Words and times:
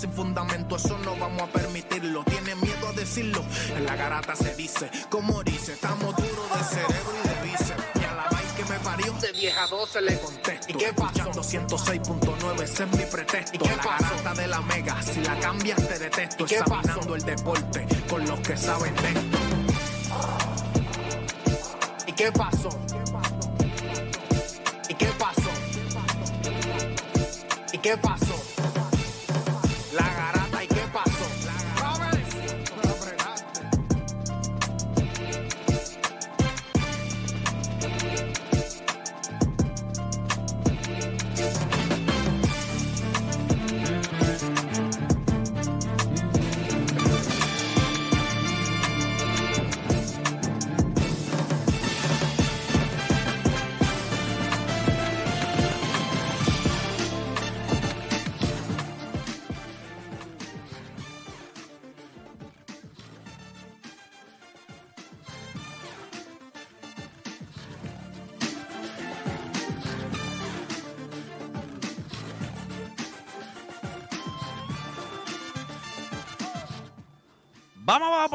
sin 0.00 0.12
fundamento, 0.12 0.76
eso 0.76 0.96
no 1.04 1.14
vamos 1.16 1.42
a 1.42 1.46
permitirlo. 1.46 2.24
Tiene 2.24 2.54
miedo 2.54 2.88
a 2.88 2.92
decirlo, 2.92 3.44
en 3.76 3.84
la 3.84 3.96
garata 3.96 4.34
se 4.34 4.54
dice, 4.54 4.90
como 5.10 5.42
dice, 5.42 5.74
estamos 5.74 6.16
duros 6.16 6.48
de 6.56 6.64
cerebro 6.64 7.12
y 7.22 7.28
de 7.28 7.50
bíceps. 7.50 7.82
Y 8.00 8.04
a 8.04 8.14
la 8.14 8.24
vaina 8.30 8.54
que 8.56 8.64
me 8.64 8.78
parió, 8.78 9.12
de 9.12 9.32
vieja 9.32 9.66
12 9.66 10.00
le 10.00 10.18
contesto. 10.18 10.66
¿Y 10.68 10.72
qué 10.72 10.92
pasó? 10.94 11.30
106.9, 11.30 12.62
ese 12.62 12.84
es 12.84 12.92
mi 12.92 13.04
pretexto. 13.04 13.56
¿Y 13.56 13.58
qué 13.58 13.76
la 13.76 13.82
garata 13.82 14.34
de 14.34 14.46
la 14.46 14.60
mega, 14.62 15.02
si 15.02 15.20
la 15.20 15.38
cambias 15.38 15.86
te 15.86 15.98
detesto. 15.98 16.44
Examinando 16.44 17.14
el 17.14 17.22
deporte 17.22 17.86
con 18.08 18.26
los 18.26 18.40
que 18.40 18.56
saben 18.56 18.94
de 18.94 19.08
esto. 19.08 19.38
¿Y 22.06 22.12
qué 22.12 22.32
pasó? 22.32 22.70
¿Y 24.88 24.94
qué 24.94 25.06
pasó? 25.18 25.50
¿Y 27.72 27.78
qué 27.78 27.96
pasó? 27.98 28.39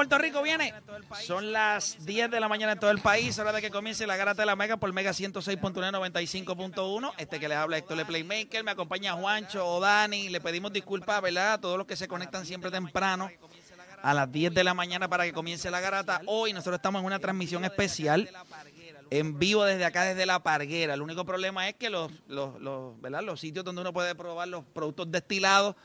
Puerto 0.08 0.24
Rico 0.24 0.44
viene. 0.44 0.72
Son 1.24 1.52
las 1.52 2.06
10 2.06 2.30
de 2.30 2.40
la 2.40 2.48
mañana 2.48 2.74
en 2.74 2.80
todo 2.80 2.92
el 2.92 3.00
país. 3.00 3.40
Hora 3.40 3.52
de 3.52 3.60
que 3.60 3.72
comience 3.72 4.06
la 4.06 4.16
garata 4.16 4.44
de 4.44 4.46
la 4.46 4.56
Mega 4.56 4.78
por 4.78 4.94
Mega 4.94 5.10
106.995.1. 5.10 7.14
Este 7.18 7.40
que 7.40 7.48
les 7.48 7.58
habla 7.58 7.80
Héctor 7.80 7.98
Le 7.98 8.06
Playmaker. 8.06 8.64
Me 8.64 8.70
acompaña 8.70 9.14
Juancho 9.14 9.66
o 9.66 9.80
Dani. 9.80 10.30
Le 10.30 10.40
pedimos 10.42 10.72
disculpas, 10.72 11.24
¿verdad? 11.24 11.54
A 11.54 11.58
todos 11.60 11.80
los 11.80 11.88
que 11.88 11.96
se 11.96 12.08
conectan 12.08 12.46
siempre 12.46 12.70
temprano 12.70 13.32
a 14.04 14.14
las 14.14 14.32
10 14.32 14.54
de 14.54 14.64
la 14.64 14.76
mañana 14.76 15.08
para 15.08 15.24
que 15.24 15.34
comience 15.34 15.72
la 15.72 15.80
garata. 15.80 16.22
Hoy 16.28 16.54
nosotros 16.54 16.76
estamos 16.76 17.00
en 17.00 17.08
una 17.08 17.18
transmisión 17.18 17.66
especial 17.66 18.30
en 19.10 19.40
vivo 19.40 19.64
desde 19.64 19.86
acá, 19.86 20.04
desde 20.04 20.28
La 20.28 20.44
Parguera. 20.44 20.94
El 20.94 21.02
único 21.02 21.26
problema 21.26 21.68
es 21.68 21.74
que 21.74 21.90
los, 21.90 22.12
los, 22.28 22.62
los, 22.62 23.02
¿verdad? 23.02 23.24
los 23.24 23.40
sitios 23.40 23.66
donde 23.66 23.82
uno 23.82 23.92
puede 23.92 24.14
probar 24.14 24.50
los 24.50 24.64
productos 24.66 25.12
destilados 25.12 25.76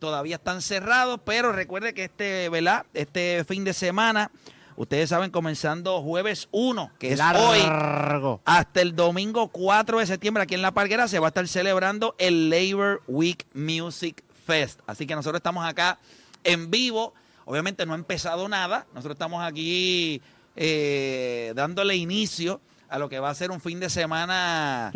todavía 0.00 0.36
están 0.36 0.62
cerrados, 0.62 1.20
pero 1.24 1.52
recuerde 1.52 1.94
que 1.94 2.04
este, 2.04 2.48
¿verdad? 2.48 2.86
Este 2.94 3.44
fin 3.44 3.62
de 3.62 3.72
semana, 3.72 4.32
ustedes 4.74 5.10
saben, 5.10 5.30
comenzando 5.30 6.02
jueves 6.02 6.48
1, 6.50 6.90
que 6.98 7.12
es 7.12 7.20
hoy, 7.20 7.60
hasta 8.44 8.80
el 8.80 8.96
domingo 8.96 9.48
4 9.48 10.00
de 10.00 10.06
septiembre 10.06 10.42
aquí 10.42 10.54
en 10.54 10.62
La 10.62 10.72
Parguera 10.72 11.06
se 11.06 11.20
va 11.20 11.28
a 11.28 11.28
estar 11.28 11.46
celebrando 11.46 12.16
el 12.18 12.50
Labor 12.50 13.02
Week 13.06 13.46
Music 13.54 14.24
Fest. 14.46 14.80
Así 14.86 15.06
que 15.06 15.14
nosotros 15.14 15.38
estamos 15.38 15.64
acá 15.64 15.98
en 16.42 16.70
vivo. 16.70 17.14
Obviamente 17.44 17.84
no 17.86 17.92
ha 17.92 17.96
empezado 17.96 18.48
nada. 18.48 18.86
Nosotros 18.94 19.14
estamos 19.14 19.44
aquí 19.44 20.22
eh, 20.56 21.52
dándole 21.54 21.94
inicio 21.96 22.60
a 22.88 22.98
lo 22.98 23.08
que 23.08 23.20
va 23.20 23.30
a 23.30 23.34
ser 23.34 23.50
un 23.50 23.60
fin 23.60 23.78
de 23.78 23.90
semana 23.90 24.90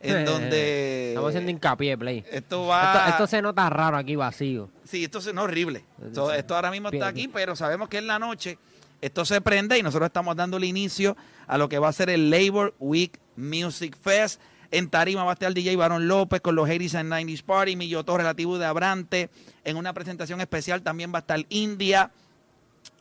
en 0.00 0.24
donde 0.24 1.08
Estamos 1.08 1.30
haciendo 1.30 1.50
hincapié, 1.50 1.98
Play. 1.98 2.24
esto 2.30 2.66
va 2.66 2.94
Esto, 2.94 3.08
esto 3.10 3.26
se 3.26 3.42
nota 3.42 3.68
raro 3.68 3.96
aquí 3.96 4.16
vacío. 4.16 4.70
Sí, 4.84 5.04
esto 5.04 5.18
es 5.18 5.26
horrible. 5.28 5.84
Esto, 6.04 6.32
esto 6.32 6.54
ahora 6.54 6.70
mismo 6.70 6.88
está 6.88 7.08
aquí, 7.08 7.28
pero 7.28 7.56
sabemos 7.56 7.88
que 7.88 7.98
en 7.98 8.06
la 8.06 8.18
noche 8.18 8.58
esto 9.00 9.24
se 9.24 9.40
prende 9.40 9.78
y 9.78 9.82
nosotros 9.82 10.06
estamos 10.06 10.34
dándole 10.36 10.66
inicio 10.66 11.16
a 11.46 11.58
lo 11.58 11.68
que 11.68 11.78
va 11.78 11.88
a 11.88 11.92
ser 11.92 12.10
el 12.10 12.30
Labor 12.30 12.74
Week 12.78 13.18
Music 13.36 13.96
Fest. 14.00 14.40
En 14.70 14.90
Tarima 14.90 15.24
va 15.24 15.30
a 15.30 15.32
estar 15.34 15.48
el 15.48 15.54
DJ 15.54 15.76
Baron 15.76 16.08
López 16.08 16.40
con 16.40 16.54
los 16.54 16.68
80s 16.68 16.94
and 16.96 17.12
90s 17.12 17.42
Party, 17.42 17.76
Milloto 17.76 18.16
Relativo 18.16 18.58
de 18.58 18.66
Abrante. 18.66 19.30
En 19.64 19.76
una 19.76 19.92
presentación 19.94 20.40
especial 20.40 20.82
también 20.82 21.12
va 21.12 21.18
a 21.18 21.20
estar 21.20 21.44
India, 21.48 22.10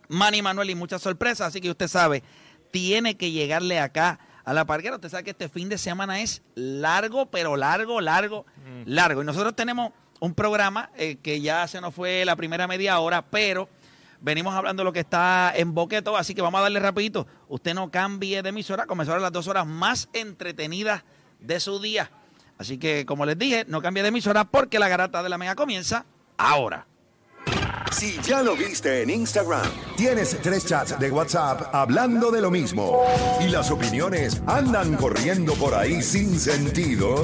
Manny 0.07 0.41
Manuel 0.41 0.69
y 0.69 0.75
muchas 0.75 1.01
sorpresas. 1.01 1.47
Así 1.47 1.59
que 1.59 1.69
usted 1.69 1.87
sabe, 1.87 2.23
tiene 2.71 3.17
que 3.17 3.31
llegarle 3.31 3.79
acá 3.79 4.19
a 4.47 4.53
la 4.53 4.63
parquera. 4.63 4.95
Usted 4.95 5.09
sabe 5.09 5.25
que 5.25 5.31
este 5.31 5.49
fin 5.49 5.67
de 5.67 5.77
semana 5.77 6.21
es 6.21 6.41
largo, 6.55 7.25
pero 7.25 7.57
largo, 7.57 7.99
largo, 7.99 8.45
largo. 8.85 9.21
Y 9.21 9.25
nosotros 9.25 9.53
tenemos 9.57 9.91
un 10.21 10.33
programa 10.33 10.89
eh, 10.95 11.17
que 11.21 11.41
ya 11.41 11.67
se 11.67 11.81
nos 11.81 11.93
fue 11.93 12.23
la 12.23 12.37
primera 12.37 12.65
media 12.65 12.97
hora, 12.99 13.25
pero 13.25 13.67
venimos 14.21 14.55
hablando 14.55 14.81
de 14.81 14.85
lo 14.85 14.93
que 14.93 15.01
está 15.01 15.51
en 15.53 15.73
boqueto, 15.73 16.15
así 16.15 16.33
que 16.33 16.41
vamos 16.41 16.59
a 16.59 16.61
darle 16.61 16.79
rapidito. 16.79 17.27
Usted 17.49 17.73
no 17.73 17.91
cambie 17.91 18.41
de 18.41 18.47
emisora, 18.47 18.85
comenzaron 18.85 19.21
las 19.21 19.33
dos 19.33 19.49
horas 19.49 19.67
más 19.67 20.07
entretenidas 20.13 21.03
de 21.41 21.59
su 21.59 21.81
día. 21.81 22.09
Así 22.57 22.77
que, 22.77 23.05
como 23.05 23.25
les 23.25 23.37
dije, 23.37 23.65
no 23.67 23.81
cambie 23.81 24.01
de 24.01 24.09
emisora 24.09 24.45
porque 24.45 24.79
la 24.79 24.87
garata 24.87 25.23
de 25.23 25.27
la 25.27 25.37
mega 25.37 25.55
comienza 25.55 26.05
ahora. 26.37 26.87
Si 27.91 28.19
ya 28.21 28.43
lo 28.43 28.55
viste 28.55 29.01
en 29.01 29.09
Instagram, 29.09 29.65
tienes 29.95 30.37
tres 30.41 30.65
chats 30.65 30.99
de 30.99 31.09
WhatsApp 31.09 31.73
hablando 31.73 32.29
de 32.31 32.41
lo 32.41 32.51
mismo 32.51 33.01
y 33.39 33.49
las 33.49 33.71
opiniones 33.71 34.41
andan 34.45 34.95
corriendo 34.95 35.53
por 35.53 35.73
ahí 35.73 36.01
sin 36.01 36.39
sentido, 36.39 37.21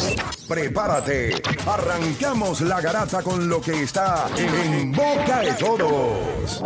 prepárate. 0.48 1.42
Arrancamos 1.68 2.62
la 2.62 2.82
garata 2.82 3.22
con 3.22 3.48
lo 3.50 3.62
que 3.62 3.84
está 3.84 4.28
en 4.38 4.92
boca 4.92 5.42
de 5.42 5.54
todos. 5.54 6.62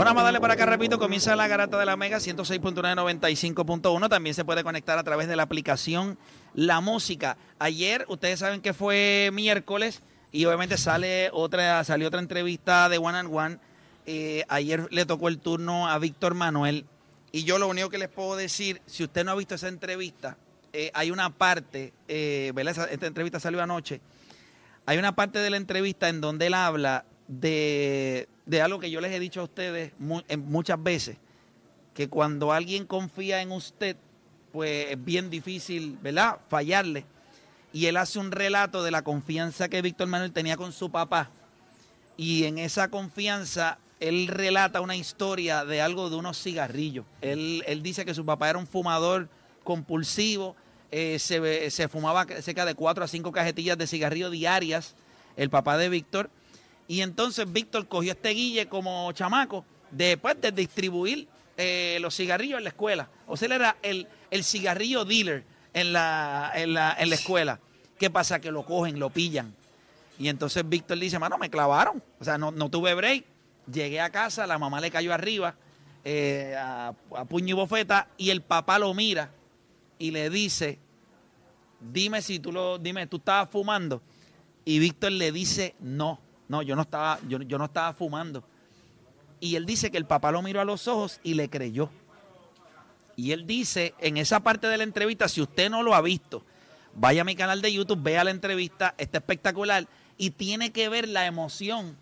Bueno, 0.00 0.12
vamos 0.12 0.22
a 0.22 0.24
darle 0.24 0.40
para 0.40 0.54
acá, 0.54 0.64
repito, 0.64 0.98
comienza 0.98 1.36
la 1.36 1.46
garata 1.46 1.78
de 1.78 1.84
la 1.84 1.96
Mega 1.96 2.18
106.995.1. 2.18 4.08
También 4.08 4.34
se 4.34 4.46
puede 4.46 4.64
conectar 4.64 4.98
a 4.98 5.04
través 5.04 5.28
de 5.28 5.36
la 5.36 5.42
aplicación 5.42 6.16
La 6.54 6.80
Música. 6.80 7.36
Ayer, 7.58 8.06
ustedes 8.08 8.38
saben 8.38 8.62
que 8.62 8.72
fue 8.72 9.28
miércoles 9.32 10.00
y 10.32 10.44
obviamente 10.44 10.76
sale 10.78 11.30
otra, 11.32 11.82
salió 11.84 12.08
otra 12.08 12.20
entrevista 12.20 12.88
de 12.88 12.98
One 12.98 13.18
and 13.18 13.34
One. 13.34 13.58
Eh, 14.06 14.44
ayer 14.48 14.88
le 14.90 15.04
tocó 15.06 15.28
el 15.28 15.38
turno 15.38 15.88
a 15.88 15.98
Víctor 15.98 16.34
Manuel. 16.34 16.86
Y 17.32 17.44
yo 17.44 17.58
lo 17.58 17.68
único 17.68 17.90
que 17.90 17.98
les 17.98 18.08
puedo 18.08 18.36
decir, 18.36 18.80
si 18.86 19.04
usted 19.04 19.24
no 19.24 19.32
ha 19.32 19.34
visto 19.36 19.54
esa 19.54 19.68
entrevista, 19.68 20.36
eh, 20.72 20.90
hay 20.94 21.10
una 21.10 21.30
parte, 21.30 21.92
eh, 22.08 22.52
¿verdad? 22.54 22.88
Esta 22.90 23.06
entrevista 23.06 23.38
salió 23.38 23.62
anoche. 23.62 24.00
Hay 24.86 24.98
una 24.98 25.14
parte 25.14 25.38
de 25.38 25.50
la 25.50 25.56
entrevista 25.56 26.08
en 26.08 26.20
donde 26.20 26.46
él 26.46 26.54
habla 26.54 27.04
de, 27.28 28.28
de 28.46 28.62
algo 28.62 28.80
que 28.80 28.90
yo 28.90 29.00
les 29.00 29.12
he 29.12 29.20
dicho 29.20 29.40
a 29.40 29.44
ustedes 29.44 29.92
mu- 29.98 30.22
muchas 30.38 30.82
veces, 30.82 31.16
que 31.94 32.08
cuando 32.08 32.52
alguien 32.52 32.86
confía 32.86 33.42
en 33.42 33.52
usted, 33.52 33.96
pues 34.52 34.86
es 34.90 35.04
bien 35.04 35.30
difícil, 35.30 35.98
¿verdad? 36.02 36.38
Fallarle. 36.48 37.04
Y 37.72 37.86
él 37.86 37.96
hace 37.96 38.18
un 38.18 38.32
relato 38.32 38.82
de 38.82 38.90
la 38.90 39.02
confianza 39.02 39.68
que 39.68 39.82
Víctor 39.82 40.08
Manuel 40.08 40.32
tenía 40.32 40.56
con 40.56 40.72
su 40.72 40.90
papá. 40.90 41.30
Y 42.16 42.44
en 42.44 42.58
esa 42.58 42.88
confianza, 42.88 43.78
él 44.00 44.26
relata 44.26 44.80
una 44.80 44.96
historia 44.96 45.64
de 45.64 45.80
algo 45.80 46.10
de 46.10 46.16
unos 46.16 46.42
cigarrillos. 46.42 47.04
Él, 47.20 47.62
él 47.66 47.82
dice 47.82 48.04
que 48.04 48.14
su 48.14 48.26
papá 48.26 48.50
era 48.50 48.58
un 48.58 48.66
fumador 48.66 49.28
compulsivo, 49.62 50.56
eh, 50.90 51.18
se, 51.18 51.70
se 51.70 51.88
fumaba 51.88 52.26
cerca 52.42 52.64
de 52.64 52.74
cuatro 52.74 53.04
a 53.04 53.08
cinco 53.08 53.30
cajetillas 53.30 53.78
de 53.78 53.86
cigarrillo 53.86 54.30
diarias, 54.30 54.96
el 55.36 55.48
papá 55.48 55.78
de 55.78 55.88
Víctor. 55.88 56.28
Y 56.88 57.02
entonces 57.02 57.50
Víctor 57.52 57.86
cogió 57.86 58.12
este 58.12 58.30
guille 58.30 58.66
como 58.66 59.12
chamaco 59.12 59.64
después 59.92 60.40
de 60.40 60.50
distribuir 60.50 61.28
eh, 61.56 61.98
los 62.00 62.16
cigarrillos 62.16 62.58
en 62.58 62.64
la 62.64 62.70
escuela. 62.70 63.08
O 63.28 63.36
sea, 63.36 63.46
él 63.46 63.52
era 63.52 63.76
el, 63.82 64.08
el 64.30 64.42
cigarrillo 64.42 65.04
dealer 65.04 65.44
en 65.72 65.92
la, 65.92 66.50
en, 66.54 66.74
la, 66.74 66.96
en 66.98 67.10
la 67.10 67.14
escuela. 67.14 67.60
¿Qué 68.00 68.08
pasa? 68.08 68.40
Que 68.40 68.50
lo 68.50 68.64
cogen, 68.64 68.98
lo 68.98 69.10
pillan. 69.10 69.54
Y 70.18 70.28
entonces 70.28 70.66
Víctor 70.66 70.98
dice, 70.98 71.18
mano, 71.18 71.36
me 71.36 71.50
clavaron. 71.50 72.02
O 72.18 72.24
sea, 72.24 72.38
no, 72.38 72.50
no 72.50 72.70
tuve 72.70 72.94
break. 72.94 73.26
Llegué 73.70 74.00
a 74.00 74.08
casa, 74.08 74.46
la 74.46 74.58
mamá 74.58 74.80
le 74.80 74.90
cayó 74.90 75.12
arriba 75.12 75.54
eh, 76.02 76.56
a, 76.58 76.94
a 77.14 77.24
puño 77.26 77.50
y 77.50 77.52
bofeta 77.52 78.08
y 78.16 78.30
el 78.30 78.40
papá 78.40 78.78
lo 78.78 78.94
mira 78.94 79.30
y 79.98 80.12
le 80.12 80.30
dice, 80.30 80.78
dime 81.78 82.22
si 82.22 82.40
tú 82.40 82.52
lo, 82.52 82.78
dime, 82.78 83.06
tú 83.06 83.18
estabas 83.18 83.50
fumando. 83.50 84.00
Y 84.64 84.78
Víctor 84.78 85.12
le 85.12 85.30
dice, 85.30 85.74
no, 85.78 86.18
no, 86.48 86.62
yo 86.62 86.76
no 86.76 86.82
estaba, 86.82 87.18
yo, 87.28 87.42
yo 87.42 87.58
no 87.58 87.66
estaba 87.66 87.92
fumando. 87.92 88.42
Y 89.40 89.56
él 89.56 89.66
dice 89.66 89.90
que 89.90 89.98
el 89.98 90.06
papá 90.06 90.32
lo 90.32 90.40
miró 90.40 90.62
a 90.62 90.64
los 90.64 90.88
ojos 90.88 91.20
y 91.22 91.34
le 91.34 91.50
creyó. 91.50 91.90
Y 93.14 93.32
él 93.32 93.46
dice, 93.46 93.92
en 93.98 94.16
esa 94.16 94.40
parte 94.40 94.68
de 94.68 94.78
la 94.78 94.84
entrevista, 94.84 95.28
si 95.28 95.42
usted 95.42 95.68
no 95.68 95.82
lo 95.82 95.94
ha 95.94 96.00
visto, 96.00 96.42
vaya 96.94 97.22
a 97.22 97.24
mi 97.24 97.34
canal 97.36 97.62
de 97.62 97.72
YouTube, 97.72 98.02
vea 98.02 98.24
la 98.24 98.30
entrevista, 98.30 98.94
está 98.98 99.18
espectacular. 99.18 99.86
y 100.18 100.30
tiene 100.30 100.70
que 100.70 100.90
ver 100.90 101.08
la 101.08 101.24
emoción 101.24 101.96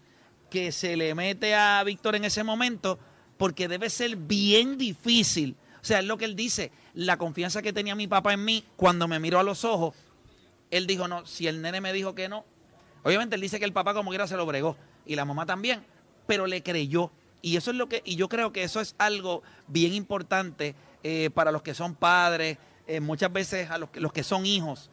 que 0.51 0.73
se 0.73 0.97
le 0.97 1.15
mete 1.15 1.55
a 1.55 1.83
Víctor 1.85 2.17
en 2.17 2.25
ese 2.25 2.43
momento, 2.43 2.99
porque 3.37 3.69
debe 3.69 3.91
ser 3.91 4.17
bien 4.17 4.77
difícil. 4.77 5.57
O 5.81 5.85
sea, 5.85 6.01
es 6.01 6.05
lo 6.05 6.19
que 6.19 6.25
él 6.25 6.35
dice, 6.35 6.73
la 6.95 7.17
confianza 7.17 7.63
que 7.63 7.73
tenía 7.73 7.95
mi 7.95 8.09
papá 8.09 8.33
en 8.33 8.45
mí 8.45 8.65
cuando 8.77 9.07
me 9.07 9.21
miró 9.21 9.39
a 9.39 9.45
los 9.45 9.65
ojos, 9.65 9.95
él 10.71 10.87
dijo, 10.87 11.07
no, 11.07 11.25
si 11.27 11.47
el 11.47 11.63
nene 11.63 11.81
me 11.81 11.93
dijo 11.93 12.15
que 12.15 12.29
no, 12.29 12.45
obviamente 13.05 13.37
él 13.37 13.41
dice 13.41 13.59
que 13.59 13.65
el 13.65 13.73
papá 13.73 13.95
como 13.95 14.11
quiera 14.11 14.27
se 14.27 14.37
lo 14.37 14.47
bregó, 14.47 14.77
y 15.07 15.15
la 15.15 15.25
mamá 15.25 15.47
también, 15.47 15.85
pero 16.27 16.47
le 16.47 16.63
creyó. 16.63 17.13
Y 17.41 17.57
eso 17.57 17.71
es 17.71 17.77
lo 17.77 17.89
que, 17.89 18.03
y 18.05 18.17
yo 18.17 18.29
creo 18.29 18.53
que 18.53 18.65
eso 18.65 18.81
es 18.81 18.97
algo 18.99 19.43
bien 19.69 19.95
importante 19.95 20.75
eh, 21.05 21.31
para 21.33 21.53
los 21.53 21.63
que 21.63 21.75
son 21.75 21.95
padres, 21.95 22.59
eh, 22.89 23.01
muchas 23.01 23.33
veces 23.33 23.71
a 23.71 23.79
los, 23.79 23.91
que- 23.91 24.01
los 24.01 24.13
que 24.13 24.25
son 24.25 24.45
hijos. 24.47 24.91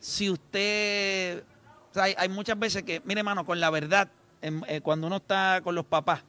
Si 0.00 0.28
usted, 0.30 1.42
o 1.90 1.94
sea, 1.94 2.04
hay, 2.04 2.14
hay 2.18 2.28
muchas 2.28 2.58
veces 2.58 2.82
que, 2.82 3.00
mire 3.04 3.20
hermano, 3.20 3.44
con 3.46 3.60
la 3.60 3.70
verdad, 3.70 4.10
em, 4.42 4.62
eh, 4.68 4.80
cuando 4.80 5.06
uno 5.06 5.16
está 5.16 5.60
con 5.62 5.74
los 5.74 5.84
papás, 5.86 6.22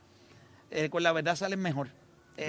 eh, 0.69 0.89
con 0.89 1.03
la 1.03 1.11
verdad 1.11 1.35
sales 1.35 1.57
mejor. 1.59 1.89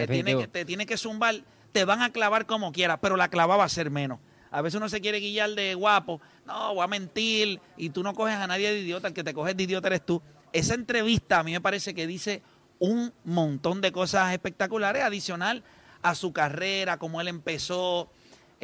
Tiene 0.07 0.33
que, 0.43 0.49
te 0.49 0.65
tiene 0.65 0.87
que 0.87 0.97
zumbar, 0.97 1.43
te 1.73 1.85
van 1.85 2.03
a 2.03 2.13
clavar 2.13 2.47
como 2.47 2.73
quiera, 2.73 3.01
pero 3.01 3.17
la 3.17 3.29
clava 3.29 3.57
va 3.57 3.65
a 3.65 3.69
ser 3.69 3.91
menos. 3.91 4.19
A 4.51 4.61
veces 4.61 4.77
uno 4.77 4.89
se 4.89 5.01
quiere 5.01 5.19
guiar 5.21 5.51
de 5.51 5.75
guapo, 5.75 6.21
no, 6.45 6.75
voy 6.75 6.85
a 6.85 6.87
mentir, 6.87 7.61
y 7.77 7.91
tú 7.91 8.03
no 8.03 8.13
coges 8.15 8.35
a 8.37 8.47
nadie 8.47 8.71
de 8.71 8.81
idiota, 8.81 9.09
el 9.09 9.15
que 9.15 9.25
te 9.25 9.33
coges 9.33 9.57
de 9.57 9.63
idiota 9.65 9.89
eres 9.89 10.05
tú. 10.05 10.21
Esa 10.53 10.75
entrevista 10.75 11.39
a 11.39 11.43
mí 11.43 11.53
me 11.53 11.61
parece 11.61 11.95
que 11.95 12.07
dice 12.07 12.43
un 12.79 13.13
montón 13.25 13.81
de 13.81 13.93
cosas 13.93 14.33
espectaculares, 14.33 15.03
adicional 15.03 15.63
a 16.03 16.15
su 16.15 16.33
carrera, 16.33 16.99
cómo 16.99 17.21
él 17.21 17.29
empezó. 17.29 18.11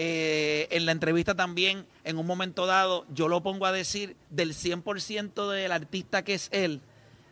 Eh, 0.00 0.68
en 0.70 0.86
la 0.86 0.92
entrevista 0.92 1.34
también, 1.34 1.84
en 2.04 2.18
un 2.18 2.26
momento 2.26 2.66
dado, 2.66 3.04
yo 3.12 3.26
lo 3.26 3.42
pongo 3.42 3.66
a 3.66 3.72
decir, 3.72 4.14
del 4.30 4.54
100% 4.54 5.50
del 5.50 5.72
artista 5.72 6.22
que 6.22 6.34
es 6.34 6.48
él, 6.52 6.80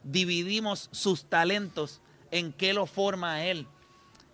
dividimos 0.03 0.89
sus 0.91 1.27
talentos 1.27 2.01
en 2.33 2.53
qué 2.53 2.73
lo 2.73 2.87
forma 2.87 3.45
él. 3.45 3.69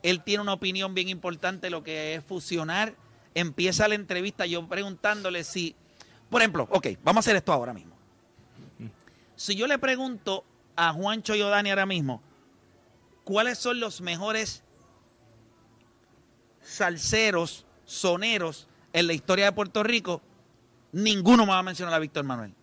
Él 0.03 0.23
tiene 0.25 0.41
una 0.41 0.55
opinión 0.55 0.95
bien 0.95 1.11
importante, 1.11 1.69
lo 1.69 1.83
que 1.83 2.15
es 2.15 2.25
fusionar. 2.25 2.95
Empieza 3.35 3.87
la 3.87 3.97
entrevista 3.97 4.47
yo 4.47 4.67
preguntándole 4.67 5.45
si, 5.45 5.77
por 6.31 6.41
ejemplo, 6.41 6.67
ok, 6.71 6.87
vamos 7.05 7.19
a 7.19 7.21
hacer 7.21 7.37
esto 7.37 7.53
ahora 7.53 7.75
mismo. 7.75 7.95
Si 9.37 9.57
yo 9.57 9.67
le 9.67 9.79
pregunto 9.79 10.43
a 10.75 10.91
Juancho 10.95 11.35
y 11.35 11.43
Odani 11.43 11.69
ahora 11.69 11.85
mismo, 11.85 12.23
¿cuáles 13.25 13.59
son 13.59 13.79
los 13.79 14.01
mejores 14.01 14.65
salseros, 16.63 17.67
soneros 17.85 18.69
en 18.93 19.07
la 19.07 19.13
historia 19.13 19.47
de 19.47 19.53
Puerto 19.53 19.83
Rico? 19.83 20.21
Ninguno 20.93 21.47
me 21.47 21.53
va 21.53 21.59
a 21.59 21.63
mencionar 21.63 21.95
a 21.95 21.99
Víctor 21.99 22.25
Manuel. 22.25 22.55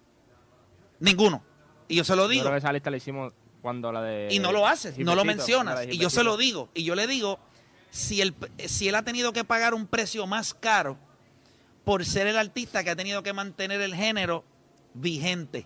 Ninguno. 0.99 1.43
Y 1.87 1.95
yo 1.95 2.03
se 2.03 2.15
lo 2.15 2.23
Yo 2.23 2.29
digo. 2.29 2.43
creo 2.43 2.53
que 2.53 2.59
esa 2.59 2.71
lista 2.73 2.89
la 2.91 2.97
hicimos 2.97 3.33
cuando 3.61 3.91
la 3.91 4.01
de. 4.01 4.27
Y 4.31 4.39
no 4.39 4.51
lo 4.51 4.67
haces, 4.67 4.97
no 4.99 5.15
lo 5.15 5.25
mencionas. 5.25 5.85
Y 5.87 5.97
yo 5.97 6.09
se 6.09 6.23
lo 6.23 6.37
digo. 6.37 6.69
Y 6.73 6.83
yo 6.83 6.95
le 6.95 7.07
digo, 7.07 7.39
si 7.89 8.21
él, 8.21 8.35
si 8.67 8.87
él 8.87 8.95
ha 8.95 9.03
tenido 9.03 9.33
que 9.33 9.43
pagar 9.43 9.73
un 9.73 9.87
precio 9.87 10.27
más 10.27 10.53
caro 10.53 10.97
por 11.83 12.05
ser 12.05 12.27
el 12.27 12.37
artista 12.37 12.83
que 12.83 12.91
ha 12.91 12.95
tenido 12.95 13.23
que 13.23 13.33
mantener 13.33 13.81
el 13.81 13.95
género 13.95 14.43
vigente, 14.93 15.65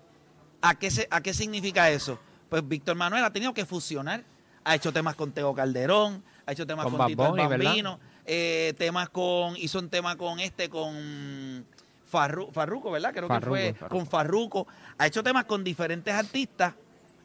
¿a 0.61 0.75
qué, 0.75 0.89
se- 0.91 1.07
a 1.11 1.21
qué 1.21 1.33
significa 1.33 1.89
eso? 1.89 2.19
Pues 2.49 2.65
Víctor 2.67 2.95
Manuel 2.95 3.23
ha 3.25 3.33
tenido 3.33 3.53
que 3.53 3.65
fusionar. 3.65 4.23
Ha 4.63 4.75
hecho 4.75 4.93
temas 4.93 5.15
con 5.15 5.33
Teo 5.33 5.53
Calderón, 5.53 6.23
ha 6.45 6.53
hecho 6.53 6.65
temas 6.65 6.85
Con 6.85 6.95
con, 6.95 7.07
Tito 7.07 7.23
el 7.25 7.29
Bunny, 7.31 7.47
¿verdad? 7.47 7.99
Eh, 8.25 8.73
temas 8.77 9.09
con, 9.09 9.57
hizo 9.57 9.79
un 9.79 9.89
tema 9.89 10.15
con 10.15 10.39
este, 10.39 10.69
con 10.69 11.65
Farru- 12.11 12.51
Farruko, 12.53 12.91
¿verdad? 12.91 13.11
Creo 13.13 13.27
que 13.27 13.33
fue 13.49 13.73
con 13.89 14.07
Farruko. 14.07 14.67
Ha 14.97 15.07
hecho 15.07 15.23
temas 15.23 15.45
con 15.45 15.63
diferentes 15.63 16.13
artistas 16.13 16.73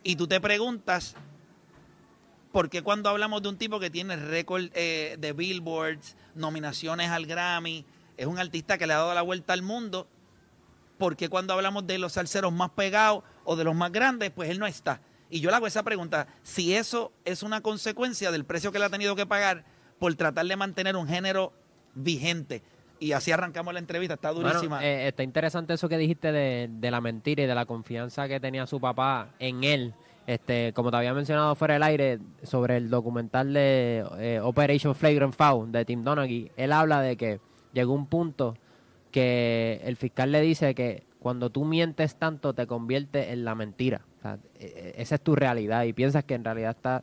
y 0.03 0.17
tú 0.17 0.27
te 0.27 0.41
preguntas 0.41 1.15
por 2.53 2.69
qué 2.69 2.83
cuando 2.83 3.09
hablamos 3.11 3.43
de 3.43 3.49
un 3.51 3.59
tipo 3.59 3.79
que 3.79 3.91
tiene 3.91 4.17
récord 4.17 4.65
eh, 4.75 5.17
de 5.21 5.33
billboards, 5.33 6.17
nominaciones 6.35 7.11
al 7.11 7.27
Grammy, 7.27 7.85
es 8.17 8.27
un 8.27 8.39
artista 8.39 8.79
que 8.79 8.87
le 8.87 8.95
ha 8.95 8.99
dado 8.99 9.15
la 9.15 9.23
vuelta 9.23 9.53
al 9.53 9.63
mundo, 9.63 10.09
¿por 10.97 11.17
qué 11.17 11.29
cuando 11.29 11.53
hablamos 11.53 11.87
de 11.87 11.99
los 11.99 12.15
salseros 12.15 12.53
más 12.53 12.71
pegados 12.71 13.23
o 13.45 13.55
de 13.55 13.63
los 13.65 13.75
más 13.77 13.93
grandes, 13.93 14.31
pues 14.33 14.51
él 14.51 14.59
no 14.59 14.67
está? 14.67 15.01
Y 15.31 15.41
yo 15.41 15.51
le 15.51 15.57
hago 15.57 15.67
esa 15.67 15.83
pregunta, 15.85 16.27
si 16.43 16.75
eso 16.75 17.13
es 17.25 17.43
una 17.45 17.61
consecuencia 17.61 18.33
del 18.33 18.45
precio 18.45 18.73
que 18.73 18.79
él 18.79 18.85
ha 18.85 18.91
tenido 18.91 19.15
que 19.15 19.27
pagar 19.27 19.65
por 19.99 20.15
tratar 20.15 20.47
de 20.47 20.57
mantener 20.57 20.97
un 20.97 21.07
género 21.09 21.53
vigente. 21.95 22.63
Y 23.01 23.13
así 23.13 23.31
arrancamos 23.31 23.73
la 23.73 23.79
entrevista, 23.81 24.15
está 24.15 24.33
Bueno, 24.33 24.49
durísima. 24.51 24.85
eh, 24.85 25.09
está 25.09 25.23
interesante 25.23 25.75
eso 25.75 25.89
que 25.89 25.97
dijiste 25.99 26.33
de, 26.33 26.69
de 26.71 26.91
la 26.91 27.01
mentira 27.01 27.45
y 27.45 27.47
de 27.47 27.55
la 27.55 27.65
confianza 27.65 28.27
que 28.27 28.41
tenía 28.41 28.67
su 28.67 28.81
papá 28.81 29.31
en 29.39 29.63
él. 29.65 29.95
Este, 30.27 30.73
como 30.75 30.91
te 30.91 30.97
había 30.99 31.15
mencionado 31.15 31.55
fuera 31.55 31.75
del 31.75 31.83
aire, 31.85 32.19
sobre 32.43 32.77
el 32.77 32.91
documental 32.91 33.53
de 33.55 34.05
eh, 34.19 34.41
Operation 34.43 34.95
Flagrant 34.95 35.33
Foul 35.35 35.73
de 35.73 35.85
Tim 35.85 36.05
Donaghy, 36.05 36.51
él 36.57 36.73
habla 36.73 37.01
de 37.01 37.17
que 37.17 37.41
llegó 37.73 37.95
un 37.95 38.07
punto 38.07 38.57
que 39.11 39.81
el 39.85 39.97
fiscal 39.97 40.33
le 40.33 40.41
dice 40.41 40.75
que 40.75 41.05
cuando 41.19 41.51
tú 41.51 41.65
mientes 41.65 42.17
tanto 42.17 42.53
te 42.53 42.67
convierte 42.67 43.33
en 43.33 43.45
la 43.45 43.55
mentira. 43.55 44.03
O 44.19 44.23
sea, 44.23 44.39
e- 44.59 44.67
e- 44.97 45.03
esa 45.03 45.15
es 45.15 45.21
tu 45.23 45.35
realidad 45.35 45.85
y 45.85 45.93
piensas 45.93 46.25
que 46.25 46.35
en 46.35 46.45
realidad 46.45 46.71
estás 46.77 47.03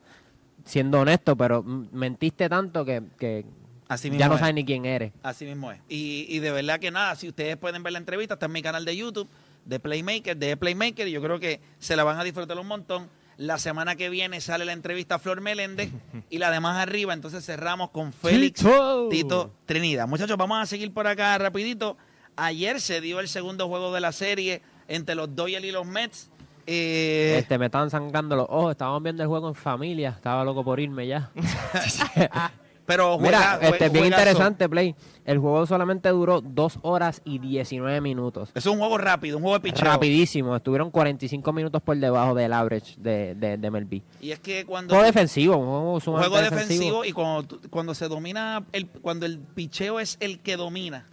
siendo 0.65 0.99
honesto, 0.99 1.35
pero 1.35 1.63
mentiste 1.63 2.49
tanto 2.49 2.83
que, 2.83 3.03
que 3.17 3.45
así 3.87 4.09
ya 4.09 4.27
no 4.27 4.33
es. 4.33 4.39
sabes 4.39 4.55
ni 4.55 4.65
quién 4.65 4.85
eres. 4.85 5.13
Así 5.23 5.45
mismo 5.45 5.71
es. 5.71 5.79
Y, 5.87 6.25
y 6.29 6.39
de 6.39 6.51
verdad 6.51 6.79
que 6.79 6.91
nada, 6.91 7.15
si 7.15 7.29
ustedes 7.29 7.55
pueden 7.57 7.83
ver 7.83 7.93
la 7.93 7.99
entrevista, 7.99 8.33
está 8.33 8.47
en 8.47 8.51
mi 8.51 8.61
canal 8.61 8.83
de 8.83 8.97
YouTube, 8.97 9.29
de 9.65 9.79
Playmaker, 9.79 10.35
de 10.35 10.57
Playmaker, 10.57 11.07
y 11.07 11.11
yo 11.11 11.21
creo 11.21 11.39
que 11.39 11.61
se 11.79 11.95
la 11.95 12.03
van 12.03 12.19
a 12.19 12.23
disfrutar 12.23 12.57
un 12.59 12.67
montón. 12.67 13.09
La 13.37 13.57
semana 13.57 13.97
que 13.97 14.09
viene 14.09 14.39
sale 14.39 14.63
la 14.63 14.71
entrevista 14.71 15.15
a 15.15 15.19
Flor 15.19 15.41
Meléndez 15.41 15.89
y 16.29 16.37
la 16.37 16.51
de 16.51 16.59
más 16.61 16.77
arriba, 16.81 17.13
entonces 17.13 17.45
cerramos 17.45 17.89
con 17.89 18.13
Félix 18.13 18.61
Tito. 18.61 19.09
Tito 19.09 19.53
Trinidad. 19.65 20.07
Muchachos, 20.07 20.37
vamos 20.37 20.57
a 20.61 20.65
seguir 20.65 20.93
por 20.93 21.05
acá 21.05 21.37
rapidito. 21.37 21.97
Ayer 22.37 22.79
se 22.81 23.01
dio 23.01 23.19
el 23.19 23.27
segundo 23.27 23.67
juego 23.67 23.93
de 23.93 24.01
la 24.01 24.11
serie 24.13 24.61
entre 24.87 25.15
los 25.15 25.35
Dodgers 25.35 25.65
y 25.65 25.71
los 25.71 25.85
Mets. 25.85 26.29
Eh, 26.67 27.35
Este, 27.39 27.57
me 27.57 27.65
estaban 27.65 27.89
sangrando 27.89 28.35
los 28.35 28.47
ojos, 28.49 28.71
estábamos 28.71 29.03
viendo 29.03 29.21
el 29.23 29.29
juego 29.29 29.47
en 29.49 29.55
familia, 29.55 30.09
estaba 30.09 30.43
loco 30.43 30.63
por 30.63 30.79
irme 30.79 31.05
ya. 31.07 31.29
pero 32.85 33.17
Mira, 33.17 33.57
juega- 33.59 33.67
este, 33.69 33.89
bien 33.89 34.03
juegazo. 34.03 34.21
interesante, 34.21 34.69
Play. 34.69 34.95
El 35.25 35.39
juego 35.39 35.65
solamente 35.65 36.09
duró 36.09 36.41
2 36.41 36.79
horas 36.83 37.21
y 37.25 37.39
19 37.39 37.99
minutos. 37.99 38.51
Es 38.53 38.65
un 38.67 38.77
juego 38.77 38.97
rápido, 38.99 39.37
un 39.37 39.43
juego 39.43 39.57
de 39.57 39.61
picheo. 39.71 39.85
Rapidísimo, 39.85 40.55
estuvieron 40.55 40.91
45 40.91 41.51
minutos 41.51 41.81
por 41.81 41.97
debajo 41.97 42.35
del 42.35 42.53
average 42.53 42.93
de, 42.97 43.33
de, 43.35 43.57
de 43.57 43.71
MLB. 43.71 44.01
Y 44.21 44.31
es 44.31 44.39
que 44.39 44.65
cuando... 44.65 44.93
Juego 44.93 45.03
defensivo, 45.05 45.57
un 45.57 45.65
juego 45.67 45.93
Un 45.95 46.01
sumamente 46.01 46.29
juego 46.29 46.49
defensivo 46.55 47.05
y 47.05 47.11
cuando, 47.11 47.59
cuando 47.71 47.95
se 47.95 48.07
domina, 48.07 48.63
el, 48.71 48.87
cuando 48.87 49.25
el 49.25 49.39
picheo 49.39 49.99
es 49.99 50.17
el 50.19 50.39
que 50.39 50.55
domina, 50.57 51.05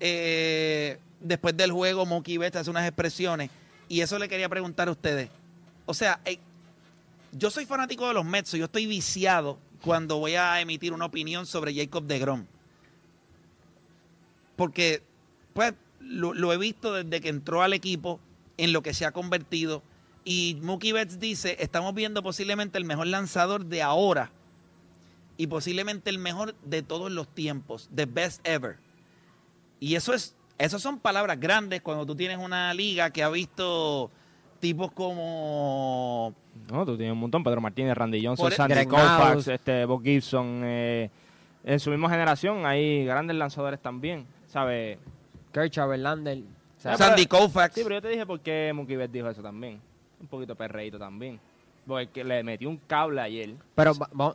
eh, 0.00 0.98
después 1.20 1.56
del 1.56 1.70
juego 1.72 2.06
Mookie 2.06 2.38
Betts 2.38 2.56
hace 2.56 2.70
unas 2.70 2.86
expresiones 2.86 3.50
y 3.88 4.00
eso 4.00 4.18
le 4.18 4.28
quería 4.28 4.48
preguntar 4.48 4.88
a 4.88 4.92
ustedes. 4.92 5.30
O 5.86 5.94
sea, 5.94 6.20
eh, 6.24 6.38
yo 7.32 7.50
soy 7.50 7.66
fanático 7.66 8.06
de 8.06 8.14
los 8.14 8.24
Mets, 8.24 8.52
yo 8.52 8.64
estoy 8.64 8.86
viciado 8.86 9.58
cuando 9.82 10.18
voy 10.18 10.34
a 10.34 10.60
emitir 10.60 10.92
una 10.92 11.06
opinión 11.06 11.46
sobre 11.46 11.74
Jacob 11.74 12.04
DeGrom. 12.04 12.46
Porque, 14.56 15.02
pues, 15.54 15.74
lo, 16.00 16.34
lo 16.34 16.52
he 16.52 16.58
visto 16.58 16.92
desde 16.92 17.20
que 17.20 17.28
entró 17.28 17.62
al 17.62 17.72
equipo, 17.72 18.20
en 18.58 18.72
lo 18.72 18.82
que 18.82 18.92
se 18.92 19.06
ha 19.06 19.12
convertido. 19.12 19.82
Y 20.24 20.58
Mookie 20.60 20.92
Betts 20.92 21.18
dice, 21.18 21.56
estamos 21.60 21.94
viendo 21.94 22.22
posiblemente 22.22 22.76
el 22.76 22.84
mejor 22.84 23.06
lanzador 23.06 23.64
de 23.64 23.82
ahora 23.82 24.30
y 25.38 25.46
posiblemente 25.46 26.10
el 26.10 26.18
mejor 26.18 26.54
de 26.64 26.82
todos 26.82 27.10
los 27.10 27.32
tiempos, 27.32 27.88
the 27.94 28.04
best 28.04 28.46
ever. 28.46 28.76
Y 29.80 29.94
eso 29.94 30.12
es, 30.12 30.34
esas 30.58 30.82
son 30.82 30.98
palabras 30.98 31.38
grandes 31.38 31.80
cuando 31.80 32.04
tú 32.04 32.14
tienes 32.14 32.38
una 32.38 32.74
liga 32.74 33.10
que 33.10 33.22
ha 33.22 33.28
visto 33.30 34.10
tipos 34.60 34.90
como 34.92 36.34
No, 36.70 36.84
tú 36.84 36.96
tienes 36.96 37.12
un 37.12 37.20
montón. 37.20 37.44
Pedro 37.44 37.60
Martínez, 37.60 37.96
Randy 37.96 38.24
Johnson, 38.24 38.50
Sandy 38.50 38.86
Koufax, 38.86 39.48
este, 39.48 39.84
Bob 39.84 40.02
Gibson. 40.02 40.62
eh, 40.64 41.10
en 41.64 41.80
su 41.80 41.90
misma 41.90 42.08
generación 42.08 42.64
hay 42.66 43.04
grandes 43.04 43.36
lanzadores 43.36 43.80
también, 43.80 44.26
¿sabes? 44.46 44.98
Kershaw, 45.52 45.88
Verlander. 45.88 46.38
o 46.38 46.80
sea, 46.80 46.96
Sandy 46.96 47.26
Koufax. 47.26 47.74
Sí, 47.74 47.80
pero 47.82 47.96
yo 47.96 48.02
te 48.02 48.08
dije 48.08 48.26
por 48.26 48.40
qué 48.40 48.72
Mookie 48.74 48.96
Betts 48.96 49.12
dijo 49.12 49.28
eso 49.28 49.42
también. 49.42 49.80
Un 50.20 50.26
poquito 50.26 50.54
perreíto 50.54 50.98
también. 50.98 51.38
Porque 51.88 52.22
le 52.22 52.44
metió 52.44 52.68
un 52.68 52.76
cable 52.76 53.20
ayer. 53.20 53.54
pero, 53.74 53.92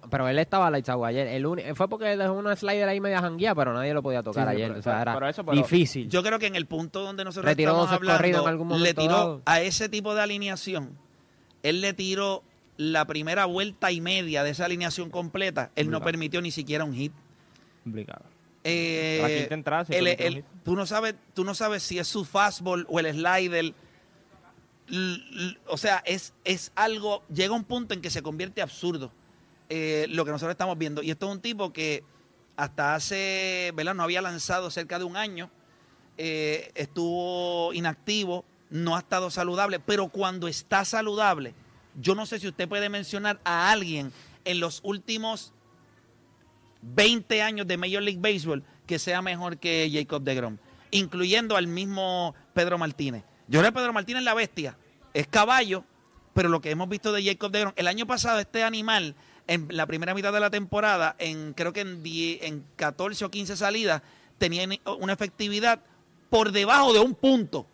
pero 0.09 0.27
él 0.27 0.39
estaba 0.39 0.69
lights 0.71 0.89
out 0.89 1.05
ayer. 1.05 1.27
El 1.27 1.45
uni- 1.45 1.63
fue 1.75 1.87
porque 1.87 2.17
dejó 2.17 2.33
una 2.33 2.55
slider 2.55 2.89
ahí 2.89 2.99
media 2.99 3.21
janguía, 3.21 3.53
pero 3.53 3.73
nadie 3.73 3.93
lo 3.93 4.01
podía 4.01 4.23
tocar 4.23 4.47
Sí, 4.49 4.55
ayer. 4.55 4.69
pero- 4.69 4.79
o 4.79 4.83
sea, 4.83 5.01
era 5.03 5.13
pero 5.13 5.27
eso, 5.29 5.45
pero- 5.45 5.55
difícil. 5.55 6.09
Yo 6.09 6.23
creo 6.23 6.39
que 6.39 6.47
en 6.47 6.55
el 6.55 6.65
punto 6.65 7.01
donde 7.01 7.23
nosotros 7.23 7.45
Retiró 7.51 7.71
estamos 7.71 7.91
hablando, 7.91 8.41
en 8.41 8.47
algún 8.47 8.81
le 8.81 8.93
tiró 8.95 9.13
dado. 9.13 9.41
a 9.45 9.61
ese 9.61 9.87
tipo 9.87 10.15
de 10.15 10.21
alineación, 10.21 10.97
él 11.61 11.79
le 11.81 11.93
tiró 11.93 12.41
la 12.75 13.05
primera 13.05 13.45
vuelta 13.45 13.91
y 13.91 14.01
media 14.01 14.43
de 14.43 14.49
esa 14.49 14.65
alineación 14.65 15.11
completa, 15.11 15.69
él 15.75 15.91
no 15.91 16.01
permitió 16.01 16.41
ni 16.41 16.49
siquiera 16.49 16.83
un 16.83 16.95
hit. 16.95 17.13
Complicado. 17.83 18.23
Eh, 18.63 19.47
sí 19.49 19.93
el- 19.93 20.07
un 20.07 20.15
el- 20.19 20.45
tú, 20.63 20.75
no 20.75 20.85
sabes, 20.85 21.15
tú 21.33 21.43
no 21.43 21.53
sabes 21.53 21.83
si 21.83 21.99
es 21.99 22.07
su 22.07 22.25
fastball 22.25 22.85
o 22.89 22.99
el 22.99 23.11
slider. 23.13 23.73
O 25.67 25.77
sea, 25.77 26.03
es, 26.05 26.33
es 26.43 26.71
algo, 26.75 27.23
llega 27.33 27.53
un 27.53 27.63
punto 27.63 27.93
en 27.93 28.01
que 28.01 28.09
se 28.09 28.21
convierte 28.21 28.61
absurdo 28.61 29.11
eh, 29.69 30.05
lo 30.09 30.25
que 30.25 30.31
nosotros 30.31 30.51
estamos 30.51 30.77
viendo. 30.77 31.01
Y 31.01 31.11
esto 31.11 31.27
es 31.27 31.31
un 31.31 31.41
tipo 31.41 31.73
que 31.73 32.03
hasta 32.55 32.95
hace, 32.95 33.71
¿verdad? 33.75 33.95
No 33.95 34.03
había 34.03 34.21
lanzado 34.21 34.69
cerca 34.69 34.99
de 34.99 35.05
un 35.05 35.17
año, 35.17 35.49
eh, 36.17 36.71
estuvo 36.75 37.73
inactivo, 37.73 38.45
no 38.69 38.95
ha 38.95 38.99
estado 38.99 39.31
saludable, 39.31 39.79
pero 39.79 40.09
cuando 40.09 40.47
está 40.47 40.85
saludable, 40.85 41.55
yo 41.99 42.15
no 42.15 42.25
sé 42.25 42.39
si 42.39 42.47
usted 42.47 42.67
puede 42.67 42.89
mencionar 42.89 43.39
a 43.43 43.71
alguien 43.71 44.11
en 44.45 44.59
los 44.59 44.81
últimos 44.83 45.53
20 46.81 47.41
años 47.41 47.67
de 47.67 47.77
Major 47.77 48.01
League 48.01 48.19
Baseball 48.19 48.63
que 48.85 48.99
sea 48.99 49.21
mejor 49.21 49.57
que 49.57 49.89
Jacob 49.91 50.23
DeGrom, 50.23 50.57
incluyendo 50.91 51.55
al 51.55 51.67
mismo 51.67 52.35
Pedro 52.53 52.77
Martínez. 52.77 53.23
Yo 53.47 53.59
creo 53.59 53.71
que 53.71 53.77
Pedro 53.79 53.93
Martínez 53.93 54.23
la 54.23 54.33
bestia, 54.33 54.77
es 55.13 55.27
caballo, 55.27 55.83
pero 56.33 56.49
lo 56.49 56.61
que 56.61 56.71
hemos 56.71 56.89
visto 56.89 57.11
de 57.11 57.23
Jacob 57.23 57.51
DeGrom, 57.51 57.73
el 57.75 57.87
año 57.87 58.05
pasado 58.07 58.39
este 58.39 58.63
animal 58.63 59.15
en 59.47 59.67
la 59.69 59.85
primera 59.85 60.13
mitad 60.13 60.31
de 60.33 60.39
la 60.39 60.49
temporada, 60.49 61.15
en 61.19 61.53
creo 61.53 61.73
que 61.73 61.81
en, 61.81 62.01
10 62.01 62.43
en 62.43 62.63
14 62.77 63.25
o 63.25 63.29
15 63.31 63.57
salidas, 63.57 64.01
tenía 64.37 64.67
una 64.99 65.13
efectividad 65.13 65.79
por 66.29 66.51
debajo 66.51 66.93
de 66.93 66.99
un 66.99 67.13
punto. 67.13 67.67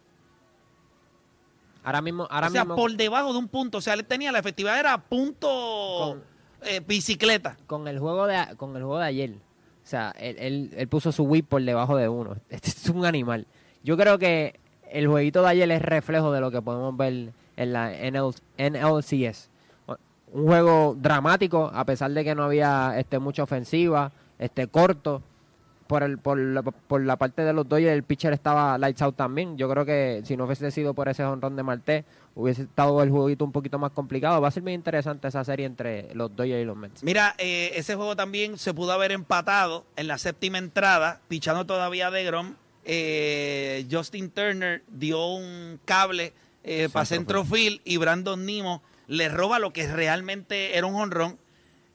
Ahora 1.83 2.01
mismo, 2.01 2.27
ahora 2.29 2.47
o 2.47 2.51
sea, 2.51 2.63
mismo 2.65 2.75
por 2.75 2.91
debajo 2.95 3.31
de 3.31 3.39
un 3.39 3.47
punto. 3.47 3.77
O 3.77 3.81
sea, 3.81 3.93
él 3.93 4.05
tenía 4.05 4.31
la 4.31 4.39
efectividad, 4.39 4.79
era 4.79 4.97
punto 4.97 5.47
Con- 5.99 6.23
eh, 6.67 6.81
bicicleta. 6.85 7.57
con 7.67 7.87
el 7.87 7.99
juego 7.99 8.27
de 8.27 8.55
con 8.57 8.75
el 8.75 8.83
juego 8.83 8.99
de 8.99 9.05
ayer, 9.05 9.31
o 9.31 9.87
sea, 9.87 10.11
él, 10.19 10.35
él- 10.39 10.73
él 10.75 10.87
puso 10.89 11.11
su 11.11 11.23
whip 11.23 11.47
por 11.47 11.63
debajo 11.63 11.95
de 11.95 12.09
uno. 12.09 12.35
Este 12.49 12.69
es 12.69 12.89
un 12.89 13.05
animal. 13.05 13.47
Yo 13.83 13.95
creo 13.95 14.19
que 14.19 14.59
el 14.91 15.07
jueguito 15.07 15.41
de 15.41 15.49
ayer 15.49 15.71
es 15.71 15.81
reflejo 15.81 16.31
de 16.31 16.41
lo 16.41 16.51
que 16.51 16.61
podemos 16.61 16.95
ver 16.95 17.31
en 17.57 17.73
la 17.73 17.91
NL 17.91 18.33
NLCS. 18.57 19.49
Un 20.31 20.45
juego 20.45 20.95
dramático, 20.99 21.71
a 21.73 21.85
pesar 21.85 22.11
de 22.11 22.23
que 22.23 22.35
no 22.35 22.43
había 22.43 22.93
este 22.97 23.19
mucha 23.19 23.43
ofensiva, 23.43 24.11
este 24.37 24.67
corto. 24.67 25.21
Por, 25.87 26.03
el, 26.03 26.19
por, 26.19 26.37
la, 26.37 27.15
parte 27.17 27.41
de 27.41 27.51
los 27.51 27.67
Dodgers, 27.67 27.93
el 27.95 28.03
pitcher 28.03 28.31
estaba 28.31 28.77
lights 28.77 29.01
out 29.01 29.15
también. 29.15 29.57
Yo 29.57 29.67
creo 29.67 29.85
que 29.85 30.21
si 30.23 30.37
no 30.37 30.45
hubiese 30.45 30.69
sido 30.69 30.93
por 30.93 31.09
ese 31.09 31.23
honrón 31.23 31.55
de 31.55 31.63
Marte, 31.63 32.05
hubiese 32.35 32.61
estado 32.61 33.01
el 33.01 33.09
jueguito 33.09 33.43
un 33.43 33.51
poquito 33.51 33.79
más 33.79 33.91
complicado. 33.93 34.39
Va 34.39 34.49
a 34.49 34.51
ser 34.51 34.61
bien 34.61 34.75
interesante 34.75 35.27
esa 35.29 35.43
serie 35.43 35.65
entre 35.65 36.13
los 36.13 36.35
Dodgers 36.35 36.61
y 36.61 36.65
los 36.65 36.77
Mets. 36.77 37.03
Mira, 37.03 37.33
eh, 37.39 37.71
ese 37.73 37.95
juego 37.95 38.15
también 38.15 38.59
se 38.59 38.71
pudo 38.71 38.91
haber 38.91 39.11
empatado 39.11 39.83
en 39.95 40.07
la 40.07 40.19
séptima 40.19 40.59
entrada, 40.59 41.21
pichando 41.27 41.65
todavía 41.65 42.11
de 42.11 42.23
Grom. 42.23 42.53
Eh, 42.85 43.85
Justin 43.91 44.29
Turner 44.31 44.83
dio 44.87 45.33
un 45.35 45.79
cable 45.85 46.33
eh, 46.63 46.89
para 46.91 47.05
centrofield 47.05 47.81
y 47.85 47.97
Brandon 47.97 48.45
Nimo 48.45 48.81
le 49.07 49.29
roba 49.29 49.59
lo 49.59 49.71
que 49.73 49.87
realmente 49.87 50.77
era 50.77 50.87
un 50.87 50.95
honrón. 50.95 51.37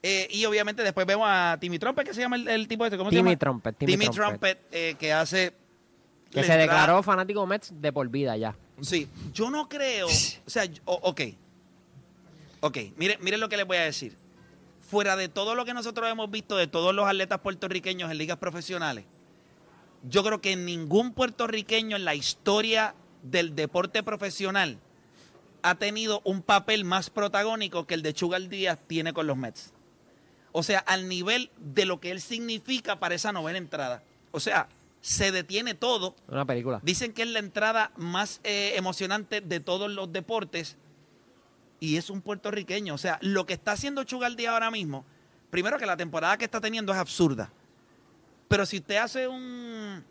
Eh, 0.03 0.29
y 0.31 0.45
obviamente 0.45 0.83
después 0.83 1.07
vemos 1.07 1.26
a 1.29 1.57
Timmy 1.61 1.79
Trumpet, 1.79 2.07
que 2.07 2.12
se 2.14 2.21
llama 2.21 2.37
el, 2.37 2.47
el 2.49 2.69
tipo 2.69 2.85
este, 2.85 2.99
¿cómo 2.99 3.11
se 3.11 3.17
Timmy 3.17 3.31
llama? 3.31 3.38
Trumpet, 3.38 3.79
Timmy 3.79 3.93
Timmy 3.93 4.05
Trumpet. 4.11 4.59
Trumpet, 4.59 4.59
eh, 4.73 4.95
que 4.99 5.12
hace... 5.12 5.55
Que 6.31 6.43
se 6.43 6.53
entrada- 6.53 6.61
declaró 6.62 7.03
fanático 7.03 7.47
Mets 7.47 7.73
de 7.81 7.93
por 7.93 8.09
vida 8.09 8.37
ya. 8.37 8.55
Sí, 8.83 9.09
yo 9.33 9.50
no 9.50 9.69
creo. 9.69 10.09
O 10.09 10.50
sea, 10.50 10.64
ok. 10.85 11.21
Ok, 12.61 12.79
miren, 12.97 13.19
miren 13.23 13.41
lo 13.41 13.49
que 13.49 13.57
les 13.57 13.67
voy 13.67 13.76
a 13.76 13.83
decir. 13.85 14.17
Fuera 14.81 15.17
de 15.17 15.29
todo 15.29 15.55
lo 15.55 15.64
que 15.64 15.73
nosotros 15.75 16.11
hemos 16.11 16.31
visto 16.31 16.57
de 16.57 16.67
todos 16.67 16.95
los 16.95 17.07
atletas 17.07 17.38
puertorriqueños 17.41 18.11
en 18.11 18.19
ligas 18.19 18.37
profesionales, 18.37 19.05
yo 20.08 20.23
creo 20.23 20.40
que 20.40 20.56
ningún 20.56 21.12
puertorriqueño 21.12 21.96
en 21.96 22.04
la 22.04 22.14
historia 22.14 22.94
del 23.23 23.54
deporte 23.54 24.02
profesional 24.02 24.78
ha 25.62 25.76
tenido 25.76 26.20
un 26.25 26.42
papel 26.42 26.84
más 26.84 27.08
protagónico 27.08 27.87
que 27.87 27.94
el 27.94 28.02
de 28.02 28.12
Chugal 28.12 28.49
Díaz 28.49 28.78
tiene 28.87 29.14
con 29.14 29.26
los 29.26 29.37
Mets. 29.37 29.73
O 30.52 30.62
sea, 30.62 30.78
al 30.80 31.08
nivel 31.08 31.50
de 31.56 31.87
lo 31.87 32.00
que 32.00 32.11
él 32.11 32.20
significa 32.20 33.00
para 33.00 33.14
esa 33.14 33.32
novena 33.32 33.58
entrada. 33.58 34.02
O 34.30 34.40
sea, 34.40 34.68
se 35.00 35.32
detiene 35.32 35.75
todo 35.75 36.14
Una 36.28 36.44
película. 36.44 36.80
Dicen 36.82 37.12
que 37.12 37.23
es 37.23 37.28
la 37.28 37.38
entrada 37.38 37.92
más 37.96 38.40
eh, 38.44 38.75
emocionante 38.76 39.40
de 39.40 39.61
todos 39.61 39.90
los 39.90 40.12
deportes 40.12 40.76
y 41.80 41.96
es 41.96 42.11
un 42.11 42.20
puertorriqueño. 42.20 42.94
O 42.94 42.99
sea, 42.99 43.18
lo 43.23 43.46
que 43.46 43.54
está 43.54 43.73
haciendo 43.73 44.04
Chugaldi 44.04 44.46
ahora 44.46 44.70
mismo, 44.70 45.04
primero 45.50 45.78
que 45.78 45.87
la 45.87 45.96
temporada 45.96 46.37
que 46.37 46.44
está 46.44 46.61
teniendo 46.61 46.92
es 46.92 46.99
absurda. 46.99 47.50
Pero 48.48 48.66
si 48.66 48.78
usted 48.78 48.96
hace 48.96 49.28
un 49.28 50.04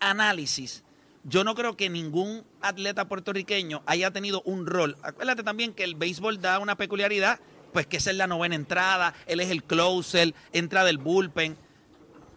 análisis, 0.00 0.84
yo 1.24 1.42
no 1.42 1.54
creo 1.54 1.76
que 1.76 1.90
ningún 1.90 2.44
atleta 2.60 3.08
puertorriqueño 3.08 3.82
haya 3.86 4.12
tenido 4.12 4.42
un 4.42 4.66
rol. 4.66 4.96
Acuérdate 5.02 5.42
también 5.42 5.74
que 5.74 5.84
el 5.84 5.96
béisbol 5.96 6.40
da 6.40 6.60
una 6.60 6.76
peculiaridad, 6.76 7.40
pues 7.72 7.86
que 7.86 7.96
esa 7.96 8.10
es 8.10 8.16
la 8.16 8.28
novena 8.28 8.54
entrada, 8.54 9.12
él 9.26 9.40
es 9.40 9.50
el 9.50 9.64
closer, 9.64 10.34
entra 10.52 10.84
del 10.84 10.98
bullpen. 10.98 11.56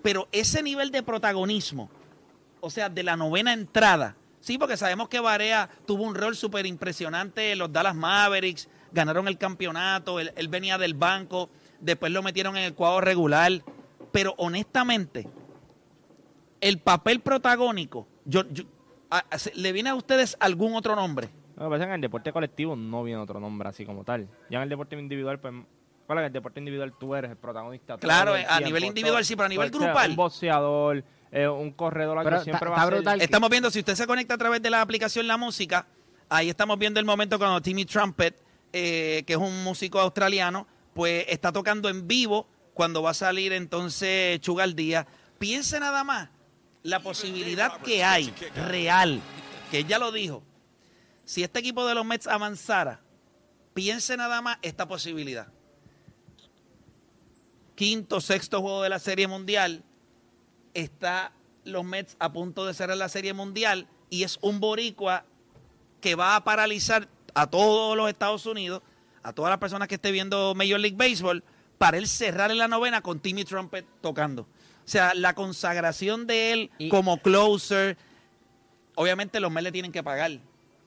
Pero 0.01 0.27
ese 0.31 0.63
nivel 0.63 0.91
de 0.91 1.03
protagonismo, 1.03 1.89
o 2.61 2.69
sea, 2.69 2.89
de 2.89 3.03
la 3.03 3.15
novena 3.15 3.53
entrada. 3.53 4.15
Sí, 4.41 4.57
porque 4.57 4.77
sabemos 4.77 5.09
que 5.09 5.19
Barea 5.19 5.69
tuvo 5.85 6.03
un 6.03 6.15
rol 6.15 6.35
súper 6.35 6.65
impresionante 6.65 7.51
en 7.51 7.59
los 7.59 7.71
Dallas 7.71 7.95
Mavericks, 7.95 8.69
ganaron 8.91 9.27
el 9.27 9.37
campeonato, 9.37 10.19
él, 10.19 10.33
él 10.35 10.47
venía 10.47 10.77
del 10.77 10.93
banco, 10.93 11.49
después 11.79 12.11
lo 12.11 12.23
metieron 12.23 12.57
en 12.57 12.63
el 12.63 12.73
cuadro 12.73 13.01
regular. 13.01 13.61
Pero 14.11 14.33
honestamente, 14.37 15.27
el 16.61 16.79
papel 16.79 17.19
protagónico, 17.21 18.07
yo, 18.25 18.43
yo- 18.51 18.63
a- 19.09 19.23
a- 19.29 19.37
se- 19.39 19.53
¿le 19.55 19.71
viene 19.71 19.89
a 19.89 19.95
ustedes 19.95 20.35
algún 20.39 20.75
otro 20.75 20.95
nombre? 20.95 21.29
Lo 21.55 21.65
que 21.65 21.69
pasa 21.71 21.75
es 21.83 21.87
que 21.87 21.89
en 21.89 21.95
el 21.95 22.01
deporte 22.01 22.31
colectivo 22.31 22.75
no 22.75 23.03
viene 23.03 23.19
otro 23.21 23.39
nombre 23.39 23.69
así 23.69 23.85
como 23.85 24.03
tal. 24.03 24.27
Ya 24.49 24.57
en 24.57 24.63
el 24.63 24.69
deporte 24.69 24.97
individual, 24.97 25.39
pues, 25.39 25.53
¿cuál 26.07 26.19
es 26.19 26.21
que 26.21 26.25
en 26.25 26.25
el 26.25 26.33
deporte 26.33 26.59
individual 26.59 26.93
tú 26.99 27.15
eres 27.15 27.31
el 27.31 27.37
protagonista? 27.37 27.97
Claro, 27.97 28.35
el 28.35 28.43
a 28.45 28.47
tiempo, 28.47 28.65
nivel 28.65 28.83
individual 28.85 29.25
sí, 29.25 29.35
pero 29.35 29.45
a 29.45 29.49
nivel 29.49 29.69
Pues, 29.69 29.79
sea, 29.81 29.89
grupal. 29.91 30.09
Un 30.11 30.15
boxeador, 30.15 31.03
eh, 31.31 31.47
un 31.47 31.71
corredor, 31.71 32.23
Pero 32.23 32.43
siempre 32.43 32.57
está- 32.57 32.69
va 32.69 32.75
está 32.75 32.81
a 32.81 32.85
ser... 32.85 32.93
brutal. 32.95 33.21
Estamos 33.21 33.49
viendo, 33.49 33.71
si 33.71 33.79
usted 33.79 33.95
se 33.95 34.07
conecta 34.07 34.33
a 34.35 34.37
través 34.37 34.61
de 34.61 34.69
la 34.69 34.81
aplicación 34.81 35.27
La 35.27 35.37
Música, 35.37 35.85
ahí 36.29 36.49
estamos 36.49 36.77
viendo 36.79 36.99
el 36.99 37.05
momento 37.05 37.37
cuando 37.37 37.61
Timmy 37.61 37.85
Trumpet, 37.85 38.41
eh, 38.71 39.23
que 39.27 39.33
es 39.33 39.39
un 39.39 39.63
músico 39.63 39.99
australiano, 39.99 40.65
pues 40.93 41.25
está 41.27 41.51
tocando 41.51 41.89
en 41.89 42.07
vivo 42.07 42.47
cuando 42.79 43.03
va 43.03 43.09
a 43.09 43.13
salir 43.13 43.51
entonces 43.51 44.39
Chugal 44.39 44.73
Díaz. 44.73 45.05
Piense 45.37 45.81
nada 45.81 46.05
más 46.05 46.29
la 46.81 47.01
posibilidad 47.01 47.81
que 47.81 48.05
hay 48.05 48.33
real, 48.55 49.19
que 49.69 49.79
ella 49.79 49.99
lo 49.99 50.13
dijo. 50.13 50.43
Si 51.25 51.43
este 51.43 51.59
equipo 51.59 51.85
de 51.85 51.93
los 51.93 52.05
Mets 52.05 52.25
avanzara, 52.25 53.01
piense 53.73 54.15
nada 54.15 54.41
más 54.41 54.59
esta 54.61 54.87
posibilidad. 54.87 55.49
Quinto, 57.75 58.21
sexto 58.21 58.61
juego 58.61 58.81
de 58.81 58.87
la 58.87 58.99
Serie 58.99 59.27
Mundial, 59.27 59.83
está 60.73 61.33
los 61.65 61.83
Mets 61.83 62.15
a 62.17 62.31
punto 62.31 62.65
de 62.65 62.73
cerrar 62.73 62.95
la 62.95 63.09
Serie 63.09 63.33
Mundial 63.33 63.89
y 64.09 64.23
es 64.23 64.39
un 64.41 64.61
boricua 64.61 65.25
que 65.99 66.15
va 66.15 66.37
a 66.37 66.45
paralizar 66.45 67.09
a 67.33 67.45
todos 67.45 67.97
los 67.97 68.07
Estados 68.07 68.45
Unidos, 68.45 68.81
a 69.21 69.33
todas 69.33 69.49
las 69.49 69.59
personas 69.59 69.89
que 69.89 69.95
esté 69.95 70.13
viendo 70.13 70.55
Major 70.55 70.79
League 70.79 70.95
Baseball, 70.95 71.43
para 71.79 71.97
él 71.97 72.07
cerrar 72.07 72.51
en 72.51 72.59
la 72.59 72.67
novena 72.67 73.01
con 73.01 73.19
Timmy 73.19 73.43
Trumpet 73.45 73.85
tocando. 74.01 74.43
O 74.43 74.47
sea, 74.91 75.13
la 75.15 75.33
consagración 75.33 76.27
de 76.27 76.53
él 76.53 76.71
Y- 76.77 76.89
como 76.89 77.17
closer, 77.17 77.97
obviamente 78.95 79.39
los 79.39 79.51
Mets 79.51 79.63
le 79.63 79.71
tienen 79.71 79.91
que 79.91 80.03
pagar, 80.03 80.31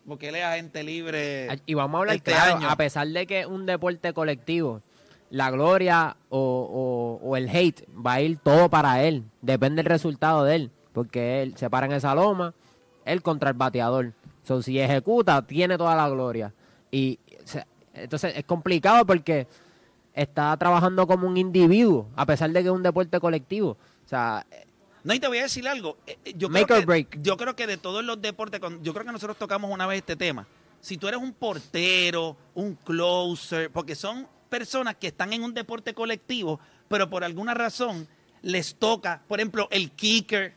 porque 0.06 0.28
él 0.28 0.37
es 0.37 0.44
agente 0.44 0.82
libre. 0.82 1.49
Y 1.66 1.75
vamos 1.75 1.99
a 1.99 2.00
hablar 2.00 2.16
este 2.16 2.32
claro, 2.32 2.56
año. 2.56 2.68
a 2.68 2.76
pesar 2.76 3.06
de 3.08 3.26
que 3.26 3.40
es 3.40 3.46
un 3.46 3.66
deporte 3.66 4.12
colectivo, 4.12 4.82
la 5.30 5.50
gloria 5.50 6.16
o, 6.28 7.18
o- 7.22 7.26
o 7.28 7.37
el 7.37 7.49
hate 7.49 7.84
va 7.94 8.14
a 8.14 8.20
ir 8.20 8.38
todo 8.38 8.68
para 8.68 9.02
él. 9.02 9.25
Depende 9.40 9.82
del 9.82 9.87
resultado 9.90 10.44
de 10.44 10.56
él. 10.56 10.70
Porque 10.92 11.40
él 11.42 11.56
se 11.56 11.70
para 11.70 11.87
en 11.87 11.92
esa 11.92 12.14
loma, 12.14 12.52
él 13.06 13.22
contra 13.22 13.49
el 13.49 13.56
bateador. 13.56 14.12
So, 14.44 14.61
si 14.61 14.78
ejecuta, 14.78 15.40
tiene 15.46 15.78
toda 15.78 15.96
la 15.96 16.06
gloria. 16.11 16.52
Y 16.90 17.18
o 17.42 17.46
sea, 17.46 17.66
entonces 17.94 18.34
es 18.37 18.44
complicado 18.44 19.06
porque 19.06 19.46
está 20.14 20.57
trabajando 20.57 21.07
como 21.07 21.26
un 21.26 21.37
individuo, 21.37 22.09
a 22.16 22.26
pesar 22.26 22.50
de 22.50 22.61
que 22.62 22.69
es 22.69 22.75
un 22.75 22.83
deporte 22.83 23.19
colectivo. 23.21 23.76
O 24.04 24.09
sea, 24.09 24.45
No, 25.04 25.14
y 25.14 25.21
te 25.21 25.26
voy 25.28 25.38
a 25.38 25.42
decir 25.42 25.66
algo. 25.66 25.97
eh, 26.07 26.19
eh, 26.25 26.35
Yo 26.37 26.49
Make 26.49 26.66
creo, 26.66 26.76
or 26.76 26.83
que, 26.83 26.87
break. 26.87 27.23
yo 27.23 27.37
creo 27.37 27.57
que 27.57 27.66
de 27.66 27.76
todos 27.76 28.04
los 28.04 28.21
deportes, 28.21 28.61
yo 28.83 28.92
creo 28.92 29.04
que 29.07 29.12
nosotros 29.12 29.37
tocamos 29.38 29.71
una 29.71 29.87
vez 29.87 29.99
este 29.99 30.16
tema. 30.16 30.47
Si 30.81 30.99
tú 30.99 31.09
eres 31.09 31.21
un 31.21 31.33
portero, 31.33 32.37
un 32.54 32.75
closer, 32.75 33.71
porque 33.71 33.95
son 33.95 34.26
personas 34.49 34.97
que 34.97 35.09
están 35.09 35.33
en 35.33 35.42
un 35.42 35.54
deporte 35.54 35.95
colectivo, 35.95 36.61
pero 36.88 37.09
por 37.09 37.25
alguna 37.25 37.54
razón 37.54 38.07
les 38.42 38.75
toca, 38.75 39.23
por 39.28 39.38
ejemplo, 39.40 39.69
el 39.71 39.92
kicker 39.92 40.52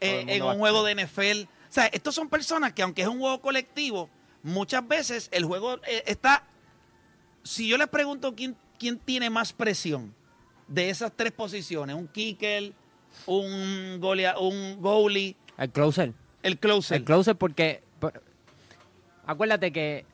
el 0.00 0.28
eh, 0.28 0.36
en 0.36 0.42
un 0.42 0.58
juego 0.58 0.84
de 0.84 0.94
NFL. 0.94 1.42
O 1.68 1.72
sea, 1.72 1.86
estos 1.86 2.14
son 2.14 2.28
personas 2.28 2.72
que 2.72 2.82
aunque 2.82 3.02
es 3.02 3.08
un 3.08 3.18
juego 3.18 3.40
colectivo, 3.40 4.08
muchas 4.42 4.86
veces 4.86 5.28
el 5.32 5.44
juego 5.44 5.74
eh, 5.86 6.02
está... 6.06 6.44
Si 7.50 7.66
yo 7.66 7.76
les 7.76 7.88
pregunto 7.88 8.32
quién, 8.36 8.54
quién 8.78 8.96
tiene 8.96 9.28
más 9.28 9.52
presión 9.52 10.14
de 10.68 10.88
esas 10.88 11.10
tres 11.16 11.32
posiciones, 11.32 11.96
un 11.96 12.06
kicker, 12.06 12.72
un, 13.26 13.98
golea, 13.98 14.38
un 14.38 14.80
goalie, 14.80 15.34
el 15.58 15.70
closer. 15.70 16.12
el 16.44 16.58
closer. 16.60 16.98
El 16.98 17.04
closer 17.04 17.34
porque... 17.34 17.82
por- 17.98 18.22
acuérdate 19.26 19.72
que 19.72 20.04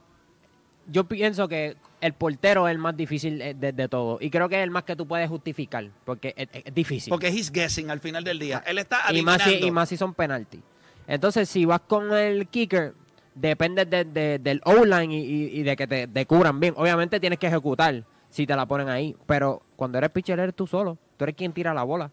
yo 0.86 1.04
pienso 1.04 1.46
que 1.46 1.76
el 2.00 2.14
portero 2.14 2.66
es 2.68 2.72
el 2.72 2.78
más 2.78 2.96
difícil 2.96 3.42
eh, 3.42 3.52
de, 3.52 3.72
de 3.72 3.86
todo. 3.86 4.16
Y 4.18 4.30
creo 4.30 4.48
que 4.48 4.56
es 4.56 4.64
el 4.64 4.70
más 4.70 4.84
que 4.84 4.96
tú 4.96 5.06
puedes 5.06 5.28
justificar, 5.28 5.90
porque 6.06 6.32
es, 6.38 6.48
es 6.64 6.74
difícil. 6.74 7.10
Porque 7.10 7.28
he's 7.28 7.52
guessing 7.52 7.90
al 7.90 8.00
final 8.00 8.24
del 8.24 8.38
día. 8.38 8.64
Él 8.66 8.78
está 8.78 9.02
y 9.12 9.20
más, 9.20 9.42
si, 9.42 9.42
adivinando. 9.42 9.66
y 9.66 9.70
más 9.72 9.88
si 9.90 9.98
son 9.98 10.14
penalti. 10.14 10.62
Entonces, 11.06 11.50
si 11.50 11.66
vas 11.66 11.80
con 11.80 12.14
el 12.14 12.48
kicker, 12.48 12.94
depende 13.36 13.84
de- 13.84 14.04
de- 14.04 14.38
del 14.40 14.60
O-line 14.64 15.14
y, 15.14 15.18
y- 15.20 15.60
y 15.60 15.62
de 15.62 15.76
que 15.76 15.86
te, 15.86 16.08
te 16.08 16.26
cubran 16.26 16.58
bien. 16.58 16.74
Obviamente 16.76 17.20
tienes 17.20 17.38
que 17.38 17.46
ejecutar 17.46 18.02
si 18.30 18.46
te 18.46 18.56
la 18.56 18.66
ponen 18.66 18.88
ahí. 18.88 19.14
Pero 19.26 19.62
cuando 19.76 19.98
eres 19.98 20.10
pitcher, 20.10 20.38
eres 20.40 20.54
tú 20.56 20.66
solo. 20.66 20.98
Tú 21.16 21.24
eres 21.24 21.36
quien 21.36 21.52
tira 21.52 21.72
la 21.72 21.84
bola. 21.84 22.10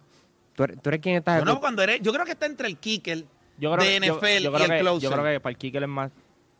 Tú 0.55 0.63
eres, 0.65 0.79
tú 0.81 0.89
eres 0.89 1.01
quien 1.01 1.15
está 1.15 1.43
cuando 1.59 1.81
eres, 1.81 1.99
yo 2.01 2.13
creo 2.13 2.25
que 2.25 2.31
está 2.33 2.45
entre 2.45 2.67
el 2.67 2.77
kicker 2.77 3.25
Yo 3.57 3.73
creo, 3.73 3.83
de 3.85 3.99
que- 3.99 4.05
NFL 4.11 4.43
yo 4.43 4.51
y 4.51 4.53
creo 4.53 4.65
el 4.65 4.71
que- 4.71 4.79
closer. 4.81 5.01
Yo 5.09 5.11
creo 5.11 5.23
que 5.33 5.39
para 5.39 5.51
el 5.51 5.57
kicker 5.57 5.81
es 5.83 5.89
más 5.89 6.11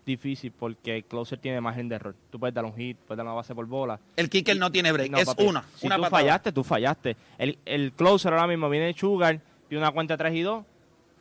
difícil 0.06 0.52
porque 0.52 0.98
el 0.98 1.04
closer 1.06 1.40
tiene 1.40 1.62
margen 1.62 1.88
de 1.88 1.96
error. 1.96 2.16
Tú 2.30 2.40
puedes 2.40 2.54
dar 2.54 2.66
un 2.66 2.76
hit, 2.76 2.98
puedes 2.98 3.18
dar 3.18 3.26
una 3.26 3.36
base 3.36 3.54
por 3.56 3.66
bola. 3.68 4.00
El 4.18 4.30
kicker 4.30 4.58
no 4.58 4.72
tiene 4.72 4.92
break, 4.92 5.12
No, 5.12 5.18
es 5.18 5.26
papi, 5.26 5.44
una, 5.46 5.64
Si 5.76 5.86
una 5.86 5.96
tú 5.96 6.02
patada. 6.02 6.22
fallaste, 6.22 6.52
tú 6.52 6.64
fallaste. 6.64 7.16
El, 7.38 7.58
el 7.66 7.94
closer 7.94 8.34
ahora 8.34 8.48
mismo 8.48 8.70
viene 8.70 8.88
de 8.88 8.94
Sugar, 8.94 9.40
tiene 9.70 9.82
una 9.84 9.92
cuenta 9.92 10.18
3 10.18 10.34
y 10.36 10.42
2 10.42 10.66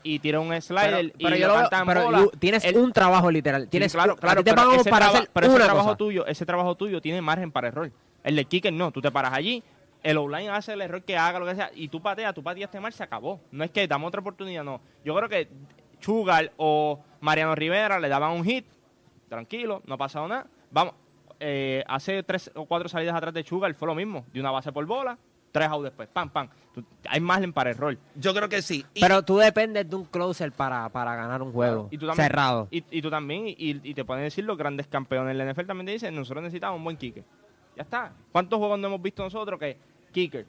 y 0.02 0.18
tira 0.18 0.40
un 0.40 0.48
slider 0.60 1.12
pero 1.20 1.36
y 1.36 1.38
yo 1.40 1.48
lo 1.48 1.68
pero 1.86 2.04
bola. 2.04 2.26
tienes 2.38 2.64
un 2.74 2.92
trabajo 2.92 3.30
literal. 3.30 3.62
Sí, 3.64 3.68
Tienes 3.70 3.92
claro, 3.92 4.16
claro, 4.16 4.42
te 4.42 4.50
pero 4.50 4.56
pagamos 4.56 4.80
ese, 4.80 4.90
para 4.90 5.06
traba- 5.06 5.18
hacer 5.18 5.30
pero 5.32 5.46
ese 5.46 5.56
una 5.56 5.64
trabajo 5.64 5.86
cosa. 5.88 5.96
tuyo, 5.98 6.26
ese 6.26 6.46
trabajo 6.46 6.74
tuyo 6.74 7.00
tiene 7.00 7.20
margen 7.22 7.50
para 7.52 7.68
error. 7.68 7.90
El 8.24 8.36
de 8.36 8.44
kicker 8.44 8.72
no, 8.72 8.90
tú 8.90 9.00
te 9.00 9.10
paras 9.10 9.32
allí, 9.32 9.62
el 10.02 10.18
online 10.18 10.48
hace 10.50 10.72
el 10.72 10.80
error 10.80 11.02
que 11.02 11.16
haga, 11.16 11.38
lo 11.38 11.46
que 11.46 11.54
sea, 11.54 11.70
y 11.74 11.88
tú 11.88 12.00
pateas, 12.02 12.34
tú 12.34 12.42
pateaste 12.42 12.80
mal, 12.80 12.92
se 12.92 13.02
acabó. 13.02 13.40
No 13.50 13.64
es 13.64 13.70
que 13.70 13.86
damos 13.86 14.08
otra 14.08 14.20
oportunidad, 14.20 14.64
no. 14.64 14.80
Yo 15.04 15.14
creo 15.16 15.28
que 15.28 15.48
Chugal 16.00 16.50
o 16.56 17.00
Mariano 17.20 17.54
Rivera 17.54 17.98
le 18.00 18.08
daban 18.08 18.32
un 18.32 18.44
hit, 18.44 18.66
tranquilo, 19.28 19.82
no 19.86 19.94
ha 19.94 19.98
pasado 19.98 20.26
nada. 20.28 20.46
Vamos, 20.70 20.94
eh, 21.40 21.82
hace 21.86 22.22
tres 22.22 22.50
o 22.54 22.64
cuatro 22.66 22.88
salidas 22.88 23.14
atrás 23.14 23.34
de 23.34 23.44
Chugal 23.44 23.74
fue 23.74 23.88
lo 23.88 23.94
mismo, 23.94 24.24
de 24.32 24.40
una 24.40 24.50
base 24.50 24.72
por 24.72 24.84
bola, 24.86 25.18
tres 25.52 25.68
out 25.68 25.84
después, 25.84 26.08
pam, 26.08 26.28
pam. 26.30 26.48
Tú- 26.74 26.82
hay 27.08 27.20
margen 27.20 27.52
para 27.52 27.70
error. 27.70 27.96
Yo 28.16 28.34
creo 28.34 28.48
que 28.48 28.62
sí. 28.62 28.84
Y- 28.94 29.00
Pero 29.00 29.22
tú 29.22 29.36
dependes 29.38 29.88
de 29.88 29.94
un 29.94 30.06
closer 30.06 30.50
para, 30.50 30.88
para 30.88 31.14
ganar 31.14 31.42
un 31.42 31.52
juego 31.52 31.88
Y 31.90 31.98
tú 31.98 32.06
también, 32.06 32.26
cerrado. 32.26 32.66
Y, 32.70 32.82
y 32.90 33.02
tú 33.02 33.10
también, 33.10 33.46
y, 33.46 33.54
y 33.58 33.94
te 33.94 34.04
pueden 34.04 34.24
decir 34.24 34.44
los 34.44 34.56
grandes 34.58 34.86
campeones 34.86 35.36
del 35.36 35.46
NFL 35.52 35.66
también 35.66 35.86
te 35.86 35.92
dicen, 35.92 36.14
nosotros 36.14 36.42
necesitamos 36.42 36.78
un 36.78 36.84
buen 36.84 36.96
kicker. 36.96 37.22
Ya 37.76 37.82
está. 37.82 38.12
¿Cuántos 38.32 38.58
juegos 38.58 38.78
no 38.78 38.88
hemos 38.88 39.02
visto 39.02 39.22
nosotros 39.22 39.60
que 39.60 39.76
kicker? 40.12 40.46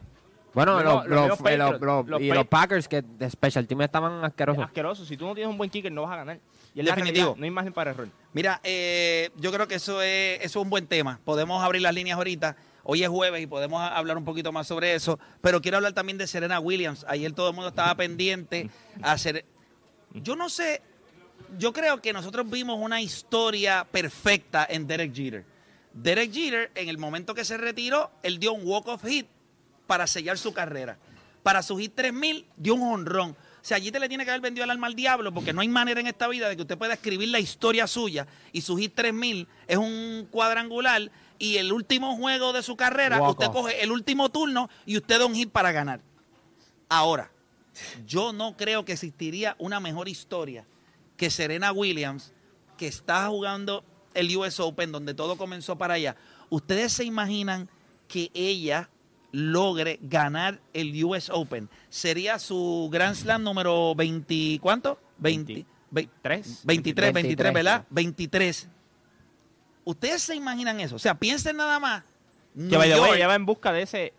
Bueno, 0.54 0.82
Los- 0.84 1.08
los, 1.08 1.28
los 1.30 1.38
Patriots, 1.40 2.22
y 2.22 2.28
los 2.32 2.46
Packers 2.46 2.88
que 2.88 3.02
de 3.02 3.28
Special 3.30 3.66
Team 3.66 3.82
estaban 3.82 4.24
asquerosos. 4.24 4.64
Asqueroso. 4.64 5.04
Si 5.04 5.18
tú 5.18 5.26
no 5.26 5.34
tienes 5.34 5.50
un 5.50 5.58
buen 5.58 5.70
kicker, 5.70 5.92
no 5.92 6.04
vas 6.04 6.12
a 6.12 6.18
ganar. 6.18 6.40
Y 6.76 6.80
es 6.80 6.86
la 6.86 6.92
Definitivo. 6.96 7.26
realidad, 7.26 7.40
no 7.40 7.44
hay 7.46 7.52
margen 7.52 7.74
para 7.74 7.92
error. 7.92 8.08
Mira, 8.34 8.60
eh, 8.64 9.32
yo 9.38 9.52
creo 9.52 9.68
que 9.68 9.76
eso 9.76 10.02
es, 10.02 10.38
eso 10.42 10.60
es 10.60 10.64
un 10.64 10.70
buen 10.70 10.86
tema. 10.88 11.20
Podemos 11.26 11.64
abrir 11.64 11.82
las 11.82 11.94
líneas 11.94 12.18
ahorita. 12.18 12.56
Hoy 12.86 13.02
es 13.02 13.10
jueves 13.10 13.42
y 13.42 13.48
podemos 13.48 13.82
hablar 13.82 14.18
un 14.18 14.26
poquito 14.26 14.52
más 14.52 14.68
sobre 14.68 14.94
eso. 14.94 15.18
Pero 15.42 15.62
quiero 15.62 15.78
hablar 15.78 15.94
también 15.94 16.18
de 16.18 16.28
Serena 16.28 16.60
Williams. 16.60 17.06
Ayer 17.08 17.32
todo 17.32 17.50
el 17.50 17.56
mundo 17.56 17.70
estaba 17.70 17.96
pendiente 17.96 18.70
a 19.02 19.14
hacer. 19.14 19.46
Yo 20.14 20.36
no 20.36 20.50
sé. 20.50 20.82
Yo 21.58 21.72
creo 21.72 22.02
que 22.02 22.12
nosotros 22.12 22.50
vimos 22.50 22.78
una 22.80 23.02
historia 23.02 23.88
perfecta 23.90 24.68
en 24.70 24.86
Derek 24.86 25.14
Jeter. 25.14 25.46
Derek 25.94 26.34
Jeter, 26.34 26.72
en 26.76 26.90
el 26.90 26.98
momento 26.98 27.34
que 27.34 27.46
se 27.46 27.58
retiró, 27.58 28.12
él 28.22 28.40
dio 28.40 28.54
un 28.54 28.68
walk-off 28.68 29.06
hit 29.06 29.28
para 29.88 30.06
sellar 30.06 30.38
su 30.38 30.54
carrera. 30.54 30.98
Para 31.42 31.62
su 31.62 31.78
hit 31.78 31.94
3000, 31.96 32.48
dio 32.58 32.76
un 32.76 32.82
honrón. 32.82 33.38
O 33.64 33.66
sea, 33.66 33.78
allí 33.78 33.94
te 33.94 34.00
le 34.02 34.10
tiene 34.10 34.26
que 34.26 34.32
haber 34.32 34.42
vendido 34.42 34.66
el 34.66 34.72
alma 34.72 34.88
al 34.88 34.94
diablo 34.94 35.34
porque 35.34 35.54
no 35.54 35.62
hay 35.62 35.70
manera 35.70 36.02
en 36.02 36.08
esta 36.08 36.28
vida 36.28 36.50
de 36.50 36.58
que 36.58 36.64
usted 36.64 36.78
pueda 36.78 36.96
escribir 36.96 37.30
la 37.30 37.40
historia 37.40 37.88
suya 37.88 38.28
y 38.52 38.60
su 38.60 38.76
hit 38.76 38.94
3000 38.94 39.48
es 39.68 39.78
un 39.78 40.28
cuadrangular 40.30 41.10
y 41.40 41.56
el 41.56 41.72
último 41.72 42.18
juego 42.18 42.52
de 42.52 42.62
su 42.62 42.76
carrera, 42.76 43.22
Walk 43.22 43.32
usted 43.32 43.48
off. 43.48 43.54
coge 43.54 43.82
el 43.82 43.94
último 43.94 44.28
turno 44.28 44.70
y 44.86 44.98
usted 44.98 45.18
da 45.18 45.26
un 45.26 45.34
hit 45.34 45.50
para 45.50 45.72
ganar. 45.72 46.02
Ahora, 46.90 47.32
yo 48.06 48.34
no 48.34 48.58
creo 48.58 48.84
que 48.84 48.92
existiría 48.92 49.56
una 49.60 49.80
mejor 49.80 50.10
historia 50.10 50.68
que 51.16 51.30
Serena 51.30 51.72
Williams, 51.72 52.34
que 52.78 52.88
está 52.88 53.28
jugando 53.28 53.86
el 54.14 54.36
US 54.36 54.60
Open, 54.60 54.92
donde 54.92 55.14
todo 55.14 55.38
comenzó 55.38 55.78
para 55.78 55.94
allá. 55.94 56.18
¿Ustedes 56.50 56.92
se 56.92 57.06
imaginan 57.06 57.70
que 58.10 58.30
ella 58.34 58.90
logre 59.34 60.00
ganar 60.04 60.62
el 60.74 61.04
US 61.04 61.30
Open? 61.30 61.68
Sería 61.90 62.40
su 62.40 62.88
Grand 62.90 63.16
Slam 63.16 63.44
número 63.44 63.94
20, 63.96 64.60
¿cuánto? 64.62 64.98
20, 65.18 65.66
23. 65.92 66.62
23, 66.64 67.14
23, 67.14 67.14
23, 67.14 67.54
¿verdad? 67.54 67.86
23. 67.90 68.70
¿Ustedes 69.86 70.22
se 70.22 70.36
imaginan 70.36 70.80
eso? 70.80 70.96
O 70.96 71.00
sea, 71.00 71.16
piensen 71.16 71.58
nada 71.58 71.78
más. 71.80 72.04
Que 72.56 72.70
York- 72.70 73.16
ella 73.16 73.28
va 73.28 73.36
en 73.36 73.46
busca 73.46 73.74
de 73.74 73.82
ese. 73.82 74.14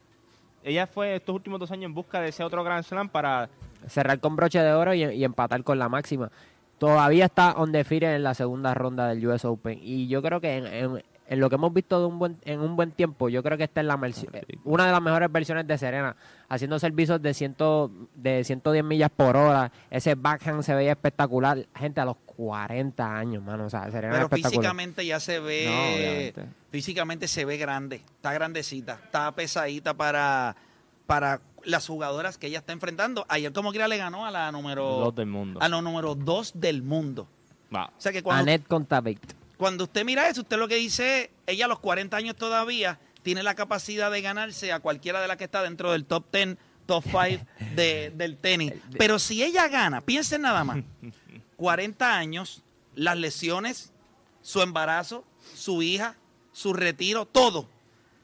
Ella 0.63 0.87
fue 0.87 1.17
estos 1.17 1.35
últimos 1.35 1.61
dos 1.61 1.71
años 1.71 1.85
en 1.87 1.95
busca 1.95 2.21
de 2.21 2.29
ese 2.29 2.43
otro 2.45 2.63
Grand 2.65 2.85
Slam 2.85 3.09
para. 3.09 3.49
Cerrar 3.89 4.19
con 4.21 4.35
broche 4.37 4.59
de 4.61 4.73
oro 4.73 4.95
y, 4.95 5.05
y 5.05 5.25
empatar 5.25 5.63
con 5.63 5.79
la 5.79 5.89
máxima. 5.89 6.31
Todavía 6.79 7.27
está 7.27 7.53
on 7.53 7.71
the 7.71 7.85
field 7.85 8.03
en 8.05 8.23
la 8.23 8.35
segunda 8.35 8.75
ronda 8.75 9.09
del 9.09 9.27
US 9.27 9.45
Open. 9.45 9.79
Y 9.83 10.09
yo 10.09 10.21
creo 10.23 10.41
que 10.41 10.57
en, 10.57 10.67
en- 10.67 11.05
en 11.27 11.41
lo 11.41 11.49
que 11.49 11.55
hemos 11.55 11.73
visto 11.73 11.99
de 12.01 12.07
un 12.07 12.19
buen, 12.19 12.39
en 12.45 12.61
un 12.61 12.77
buen 12.77 12.93
tiempo, 12.93 13.29
yo 13.29 13.43
creo 13.43 13.57
que 13.57 13.65
esta 13.65 13.81
es 13.81 13.87
la 13.87 13.95
eh, 14.05 14.43
una 14.65 14.87
de 14.87 14.93
las 14.93 15.01
mejores 15.01 15.33
versiones 15.33 15.67
de 15.67 15.79
Serena. 15.79 16.17
Haciendo 16.49 16.79
servicios 16.79 17.21
de, 17.23 17.33
ciento, 17.33 17.91
de 18.15 18.45
110 18.45 18.85
millas 18.85 19.11
por 19.11 19.37
hora. 19.37 19.73
Ese 19.91 20.15
backhand 20.15 20.63
se 20.63 20.75
veía 20.75 20.93
espectacular. 20.93 21.67
Gente 21.75 22.01
a 22.01 22.05
los 22.05 22.17
40 22.27 23.17
años, 23.17 23.43
mano. 23.43 23.65
O 23.65 23.71
sea, 23.71 23.91
Serena 23.91 24.15
Pero 24.15 24.27
es 24.27 24.33
espectacular. 24.33 24.51
físicamente 24.51 25.07
ya 25.07 25.21
se 25.21 25.41
ve. 25.41 26.35
físicamente 26.71 27.27
se 27.29 27.45
ve 27.45 27.57
grande. 27.57 27.97
Está 27.97 28.33
grandecita. 28.35 29.01
Está 29.03 29.33
pesadita 29.33 29.95
para, 29.95 30.55
para 31.07 31.41
las 31.65 31.87
jugadoras 31.87 32.37
que 32.37 32.49
ella 32.49 32.59
está 32.59 32.75
enfrentando. 32.75 33.25
Ayer, 33.29 33.53
como 33.53 33.71
quiera, 33.71 33.89
le 33.89 33.97
ganó 33.97 34.27
a 34.27 34.31
la 34.31 34.53
número. 34.53 35.01
Los 35.01 35.15
del 35.15 35.27
mundo. 35.27 35.61
A 35.63 35.69
la 35.69 35.81
número 35.81 36.15
2 36.15 36.53
del 36.61 36.83
mundo. 36.83 37.27
Va. 37.75 37.87
O 37.87 38.01
sea 38.01 38.13
que 38.13 38.23
cuando, 38.23 38.43
Annette 38.43 38.69
Contaveit. 38.69 39.44
Cuando 39.57 39.85
usted 39.85 40.05
mira 40.05 40.29
eso, 40.29 40.43
usted 40.43 40.57
lo 40.59 40.69
que 40.69 40.77
dice 40.77 41.23
es: 41.25 41.31
ella 41.47 41.67
a 41.67 41.69
los 41.69 41.79
40 41.81 42.17
años 42.17 42.37
todavía 42.37 42.99
tiene 43.23 43.43
la 43.43 43.55
capacidad 43.55 44.11
de 44.11 44.21
ganarse 44.23 44.73
a 44.73 44.81
cualquiera 44.81 45.21
de 45.23 45.29
las 45.29 45.37
que 45.37 45.45
está 45.45 45.63
dentro 45.63 45.93
del 45.93 46.05
top 46.05 46.25
10, 46.33 46.57
top 46.87 47.05
5 47.05 47.45
de- 47.75 48.13
del 48.15 48.37
tenis. 48.37 48.73
Pero 48.99 49.19
si 49.19 49.43
ella 49.43 49.69
gana, 49.69 50.01
piensen 50.01 50.43
nada 50.43 50.65
más: 50.65 50.79
40 51.57 52.17
años, 52.17 52.63
las 52.95 53.17
lesiones, 53.17 53.93
su 54.43 54.61
embarazo, 54.63 55.25
su 55.55 55.83
hija, 55.83 56.17
su 56.53 56.73
retiro, 56.73 57.27
todo. 57.27 57.69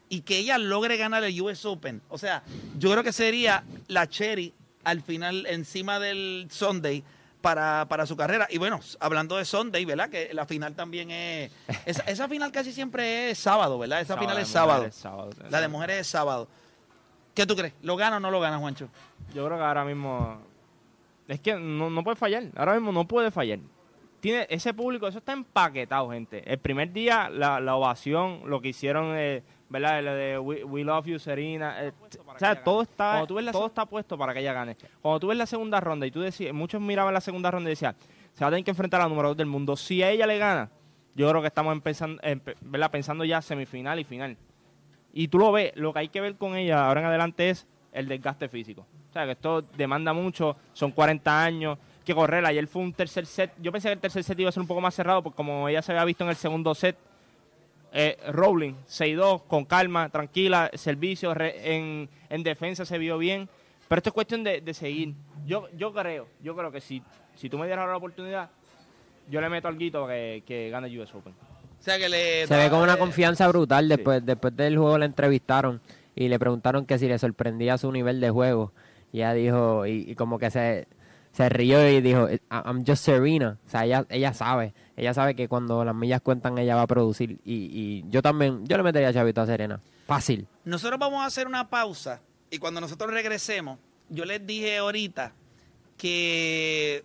Y 0.08 0.22
que 0.22 0.38
ella 0.38 0.58
logre 0.58 0.96
ganar 0.96 1.22
el 1.22 1.40
US 1.40 1.64
Open. 1.64 2.02
O 2.08 2.18
sea, 2.18 2.42
yo 2.78 2.90
creo 2.90 3.04
que 3.04 3.12
sería 3.12 3.62
la 3.86 4.08
cherry 4.08 4.52
al 4.82 5.02
final 5.02 5.46
encima 5.46 6.00
del 6.00 6.48
Sunday 6.50 7.04
para, 7.40 7.86
para 7.88 8.06
su 8.06 8.16
carrera. 8.16 8.46
Y 8.50 8.58
bueno, 8.58 8.80
hablando 9.00 9.36
de 9.36 9.44
Sunday, 9.44 9.84
¿verdad? 9.84 10.10
Que 10.10 10.32
la 10.32 10.46
final 10.46 10.74
también 10.74 11.10
es... 11.10 11.52
Esa, 11.86 12.02
esa 12.02 12.28
final 12.28 12.52
casi 12.52 12.72
siempre 12.72 13.30
es 13.30 13.38
sábado, 13.38 13.78
¿verdad? 13.78 14.00
Esa 14.00 14.16
final 14.16 14.38
es 14.38 14.48
sábado. 14.48 14.88
La 15.50 15.60
de 15.60 15.68
mujeres 15.68 16.00
es 16.00 16.06
sábado. 16.06 16.48
¿Qué 17.34 17.46
tú 17.46 17.56
crees? 17.56 17.74
¿Lo 17.82 17.96
gana 17.96 18.16
o 18.16 18.20
no 18.20 18.30
lo 18.30 18.40
gana, 18.40 18.58
Juancho? 18.58 18.88
Yo 19.34 19.46
creo 19.46 19.56
que 19.56 19.64
ahora 19.64 19.84
mismo. 19.84 20.40
Es 21.28 21.40
que 21.40 21.54
no, 21.54 21.88
no 21.88 22.02
puede 22.02 22.16
fallar. 22.16 22.44
Ahora 22.56 22.74
mismo 22.74 22.92
no 22.92 23.06
puede 23.06 23.30
fallar. 23.30 23.60
Tiene 24.20 24.46
ese 24.50 24.74
público, 24.74 25.06
eso 25.06 25.18
está 25.18 25.32
empaquetado, 25.32 26.10
gente. 26.10 26.42
El 26.50 26.58
primer 26.58 26.92
día, 26.92 27.30
la, 27.30 27.60
la 27.60 27.76
ovación, 27.76 28.42
lo 28.44 28.60
que 28.60 28.68
hicieron, 28.68 29.14
eh, 29.16 29.42
¿verdad? 29.70 30.02
Lo 30.02 30.14
de 30.14 30.38
We, 30.38 30.64
We 30.64 30.84
Love 30.84 31.06
You, 31.06 31.18
Serena. 31.18 31.82
eh, 31.82 31.92
o 32.02 32.38
sea, 32.38 32.62
todo 32.62 32.82
está, 32.82 33.20
todo 33.52 33.66
está 33.66 33.86
puesto 33.86 34.18
para 34.18 34.34
que 34.34 34.40
ella 34.40 34.52
gane. 34.52 34.76
Cuando 35.00 35.20
tú 35.20 35.26
ves 35.28 35.38
la 35.38 35.46
segunda 35.46 35.80
ronda 35.80 36.06
y 36.06 36.10
tú 36.10 36.20
decías, 36.20 36.52
muchos 36.52 36.80
miraban 36.82 37.14
la 37.14 37.20
segunda 37.22 37.50
ronda 37.50 37.70
y 37.70 37.72
decían, 37.72 37.94
se 38.34 38.44
va 38.44 38.48
a 38.48 38.50
tener 38.50 38.64
que 38.64 38.70
enfrentar 38.72 39.00
a 39.00 39.04
la 39.04 39.08
número 39.08 39.28
2 39.28 39.36
del 39.38 39.46
mundo. 39.46 39.76
Si 39.76 40.02
a 40.02 40.10
ella 40.10 40.26
le 40.26 40.36
gana, 40.38 40.70
yo 41.14 41.28
creo 41.30 41.40
que 41.40 41.48
estamos 41.48 41.72
empezando, 41.72 42.20
empe- 42.22 42.56
¿verdad? 42.60 42.90
pensando 42.90 43.24
ya 43.24 43.40
semifinal 43.40 43.98
y 43.98 44.04
final. 44.04 44.36
Y 45.12 45.28
tú 45.28 45.38
lo 45.38 45.50
ves, 45.52 45.72
lo 45.76 45.92
que 45.92 46.00
hay 46.00 46.08
que 46.08 46.20
ver 46.20 46.36
con 46.36 46.54
ella 46.56 46.86
ahora 46.86 47.00
en 47.00 47.06
adelante 47.06 47.50
es 47.50 47.66
el 47.92 48.06
desgaste 48.06 48.48
físico. 48.48 48.86
O 49.08 49.12
sea, 49.12 49.24
que 49.24 49.32
esto 49.32 49.62
demanda 49.76 50.12
mucho, 50.12 50.56
son 50.72 50.92
40 50.92 51.42
años, 51.42 51.78
que 52.04 52.14
correr. 52.14 52.44
Ayer 52.46 52.66
fue 52.68 52.82
un 52.82 52.92
tercer 52.92 53.26
set, 53.26 53.52
yo 53.60 53.72
pensé 53.72 53.88
que 53.88 53.94
el 53.94 53.98
tercer 53.98 54.22
set 54.22 54.38
iba 54.38 54.48
a 54.48 54.52
ser 54.52 54.60
un 54.60 54.68
poco 54.68 54.80
más 54.80 54.94
cerrado, 54.94 55.20
porque 55.22 55.36
como 55.36 55.68
ella 55.68 55.82
se 55.82 55.90
había 55.92 56.04
visto 56.04 56.22
en 56.22 56.30
el 56.30 56.36
segundo 56.36 56.72
set, 56.76 56.96
eh, 57.92 58.16
Rowling, 58.32 58.74
6-2, 58.88 59.42
con 59.46 59.64
calma, 59.64 60.08
tranquila, 60.08 60.70
servicio, 60.74 61.34
re- 61.34 61.76
en, 61.76 62.08
en 62.28 62.42
defensa 62.42 62.84
se 62.84 62.98
vio 62.98 63.18
bien. 63.18 63.48
Pero 63.88 63.98
esto 63.98 64.10
es 64.10 64.14
cuestión 64.14 64.44
de, 64.44 64.60
de 64.60 64.74
seguir. 64.74 65.14
Yo, 65.46 65.68
yo 65.76 65.92
creo, 65.92 66.28
yo 66.42 66.54
creo 66.56 66.70
que 66.70 66.80
si, 66.80 67.02
si 67.34 67.48
tú 67.50 67.58
me 67.58 67.66
dieras 67.66 67.82
ahora 67.82 67.92
la 67.94 67.98
oportunidad, 67.98 68.50
yo 69.28 69.40
le 69.40 69.48
meto 69.48 69.68
al 69.68 69.76
guito 69.78 70.06
que, 70.06 70.42
que 70.46 70.70
gane 70.70 70.86
el 70.88 71.00
US 71.00 71.14
Open. 71.14 71.32
O 71.32 71.82
sea 71.82 71.98
que 71.98 72.08
le... 72.08 72.46
Se 72.46 72.56
ve 72.56 72.68
con 72.70 72.80
una 72.80 72.94
eh, 72.94 72.98
confianza 72.98 73.48
brutal. 73.48 73.88
Después, 73.88 74.24
después 74.24 74.54
del 74.56 74.76
juego 74.76 74.98
la 74.98 75.06
entrevistaron 75.06 75.80
y 76.14 76.28
le 76.28 76.38
preguntaron 76.38 76.84
que 76.86 76.98
si 76.98 77.08
le 77.08 77.18
sorprendía 77.18 77.78
su 77.78 77.90
nivel 77.90 78.20
de 78.20 78.30
juego. 78.30 78.72
Y 79.12 79.18
ella 79.18 79.32
dijo, 79.32 79.86
y, 79.86 80.10
y 80.10 80.14
como 80.14 80.38
que 80.38 80.50
se, 80.50 80.86
se 81.32 81.48
rió 81.48 81.88
y 81.88 82.00
dijo, 82.00 82.28
"I- 82.30 82.40
I'm 82.50 82.84
just 82.86 83.04
Serena. 83.04 83.56
O 83.66 83.70
sea, 83.70 83.84
ella, 83.84 84.04
ella 84.08 84.34
sabe. 84.34 84.74
Ella 84.96 85.14
sabe 85.14 85.34
que 85.34 85.48
cuando 85.48 85.84
las 85.84 85.94
millas 85.94 86.20
cuentan, 86.20 86.58
ella 86.58 86.74
va 86.76 86.82
a 86.82 86.86
producir. 86.86 87.38
Y, 87.44 87.54
y 87.72 88.04
yo 88.10 88.20
también, 88.22 88.66
yo 88.66 88.76
le 88.76 88.82
metería 88.82 89.12
chavito 89.12 89.40
a 89.40 89.46
Serena. 89.46 89.80
Fácil. 90.06 90.46
Nosotros 90.64 90.98
vamos 90.98 91.22
a 91.22 91.26
hacer 91.26 91.46
una 91.46 91.70
pausa 91.70 92.20
y 92.50 92.58
cuando 92.58 92.80
nosotros 92.80 93.10
regresemos, 93.12 93.78
yo 94.08 94.24
les 94.24 94.44
dije 94.46 94.78
ahorita 94.78 95.32
que 95.96 97.04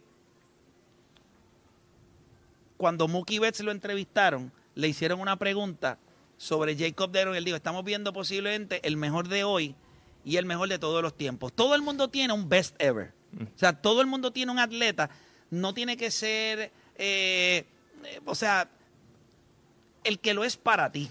cuando 2.78 3.08
Mookie 3.08 3.40
Betts 3.40 3.62
lo 3.62 3.72
entrevistaron, 3.72 4.52
le 4.74 4.88
hicieron 4.88 5.20
una 5.20 5.38
pregunta 5.38 5.98
sobre 6.38 6.76
Jacob 6.76 7.12
Deron. 7.12 7.36
Él 7.36 7.46
dijo, 7.46 7.56
estamos 7.58 7.84
viendo 7.86 8.12
posiblemente 8.12 8.86
el 8.88 8.98
mejor 8.98 9.28
de 9.30 9.44
hoy 9.44 9.76
y 10.26 10.38
el 10.38 10.46
mejor 10.46 10.68
de 10.70 10.80
todos 10.80 11.02
los 11.02 11.16
tiempos. 11.16 11.54
Todo 11.54 11.76
el 11.76 11.82
mundo 11.82 12.10
tiene 12.10 12.34
un 12.34 12.50
best 12.50 12.76
ever. 12.82 13.14
O 13.41 13.58
sea, 13.58 13.74
todo 13.74 14.02
el 14.02 14.08
mundo 14.08 14.32
tiene 14.32 14.52
un 14.52 14.60
atleta. 14.60 15.10
No 15.50 15.74
tiene 15.74 15.98
que 15.98 16.12
ser, 16.12 16.71
eh, 16.98 17.65
eh, 18.04 18.19
o 18.26 18.36
sea, 18.36 18.69
el 20.04 20.19
que 20.19 20.34
lo 20.34 20.43
es 20.43 20.58
para 20.58 20.91
ti 20.91 21.10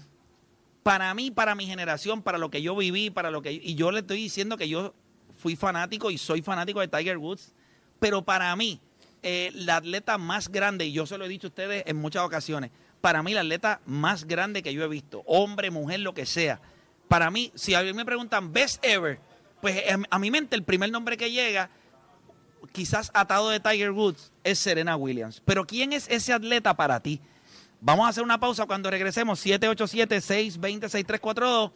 para 0.85 1.11
mí, 1.15 1.31
para 1.31 1.55
mi 1.55 1.65
generación, 1.65 2.21
para 2.21 2.37
lo 2.37 2.51
que 2.51 2.61
yo 2.61 2.75
viví, 2.75 3.09
para 3.09 3.31
lo 3.31 3.41
que 3.41 3.51
y 3.51 3.73
yo 3.73 3.91
le 3.91 4.01
estoy 4.01 4.17
diciendo 4.17 4.55
que 4.55 4.69
yo 4.69 4.93
fui 5.35 5.55
fanático 5.55 6.11
y 6.11 6.19
soy 6.19 6.43
fanático 6.43 6.79
de 6.79 6.87
Tiger 6.87 7.17
Woods, 7.17 7.55
pero 7.99 8.21
para 8.21 8.55
mí 8.55 8.79
eh, 9.23 9.49
la 9.55 9.77
atleta 9.77 10.19
más 10.19 10.47
grande 10.47 10.85
y 10.85 10.91
yo 10.91 11.07
se 11.07 11.17
lo 11.17 11.25
he 11.25 11.27
dicho 11.27 11.47
a 11.47 11.49
ustedes 11.49 11.83
en 11.87 11.95
muchas 11.95 12.21
ocasiones, 12.21 12.69
para 13.01 13.23
mí 13.23 13.33
la 13.33 13.41
atleta 13.41 13.81
más 13.87 14.25
grande 14.25 14.61
que 14.61 14.75
yo 14.75 14.83
he 14.83 14.87
visto, 14.87 15.23
hombre, 15.25 15.71
mujer, 15.71 16.01
lo 16.01 16.13
que 16.13 16.27
sea, 16.27 16.61
para 17.07 17.31
mí, 17.31 17.51
si 17.55 17.73
a 17.73 17.81
mí 17.81 17.91
me 17.91 18.05
preguntan 18.05 18.53
best 18.53 18.85
ever, 18.85 19.17
pues 19.61 19.77
eh, 19.77 19.97
a 20.07 20.19
mi 20.19 20.29
mente 20.29 20.55
el 20.55 20.61
primer 20.61 20.91
nombre 20.91 21.17
que 21.17 21.31
llega 21.31 21.71
quizás 22.75 23.09
atado 23.13 23.49
de 23.49 23.61
Tiger 23.61 23.91
Woods 23.91 24.33
es 24.43 24.59
Serena 24.59 24.97
Williams. 24.97 25.41
Pero 25.45 25.65
¿quién 25.65 25.93
es 25.93 26.09
ese 26.09 26.33
atleta 26.33 26.75
para 26.75 26.99
ti? 26.99 27.21
Vamos 27.79 28.05
a 28.05 28.09
hacer 28.09 28.23
una 28.23 28.37
pausa 28.39 28.65
cuando 28.65 28.91
regresemos. 28.91 29.45
787-620-6342. 29.45 31.71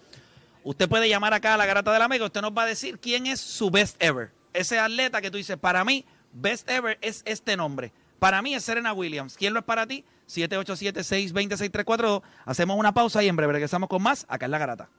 Usted 0.65 0.89
puede 0.89 1.07
llamar 1.07 1.33
acá 1.33 1.53
a 1.53 1.57
la 1.57 1.65
Garata 1.65 1.93
de 1.93 1.99
la 1.99 2.09
Mega. 2.09 2.25
Usted 2.25 2.41
nos 2.41 2.51
va 2.51 2.63
a 2.63 2.65
decir 2.65 2.99
quién 2.99 3.27
es 3.27 3.39
su 3.39 3.71
best 3.71 3.95
ever. 4.03 4.33
Ese 4.51 4.77
atleta 4.77 5.21
que 5.21 5.31
tú 5.31 5.37
dices, 5.37 5.55
para 5.55 5.85
mí, 5.85 6.03
best 6.33 6.69
ever 6.69 6.97
es 7.01 7.21
este 7.25 7.55
nombre. 7.55 7.93
Para 8.19 8.41
mí 8.41 8.53
es 8.53 8.65
Serena 8.65 8.91
Williams. 8.91 9.37
¿Quién 9.37 9.53
lo 9.53 9.59
es 9.59 9.65
para 9.65 9.87
ti? 9.87 10.03
787-620-6342. 10.27 12.23
Hacemos 12.45 12.77
una 12.77 12.93
pausa 12.93 13.23
y 13.23 13.29
en 13.29 13.37
breve 13.37 13.53
regresamos 13.53 13.87
con 13.87 14.03
más 14.03 14.25
acá 14.27 14.43
en 14.45 14.51
la 14.51 14.57
Garata. 14.57 14.89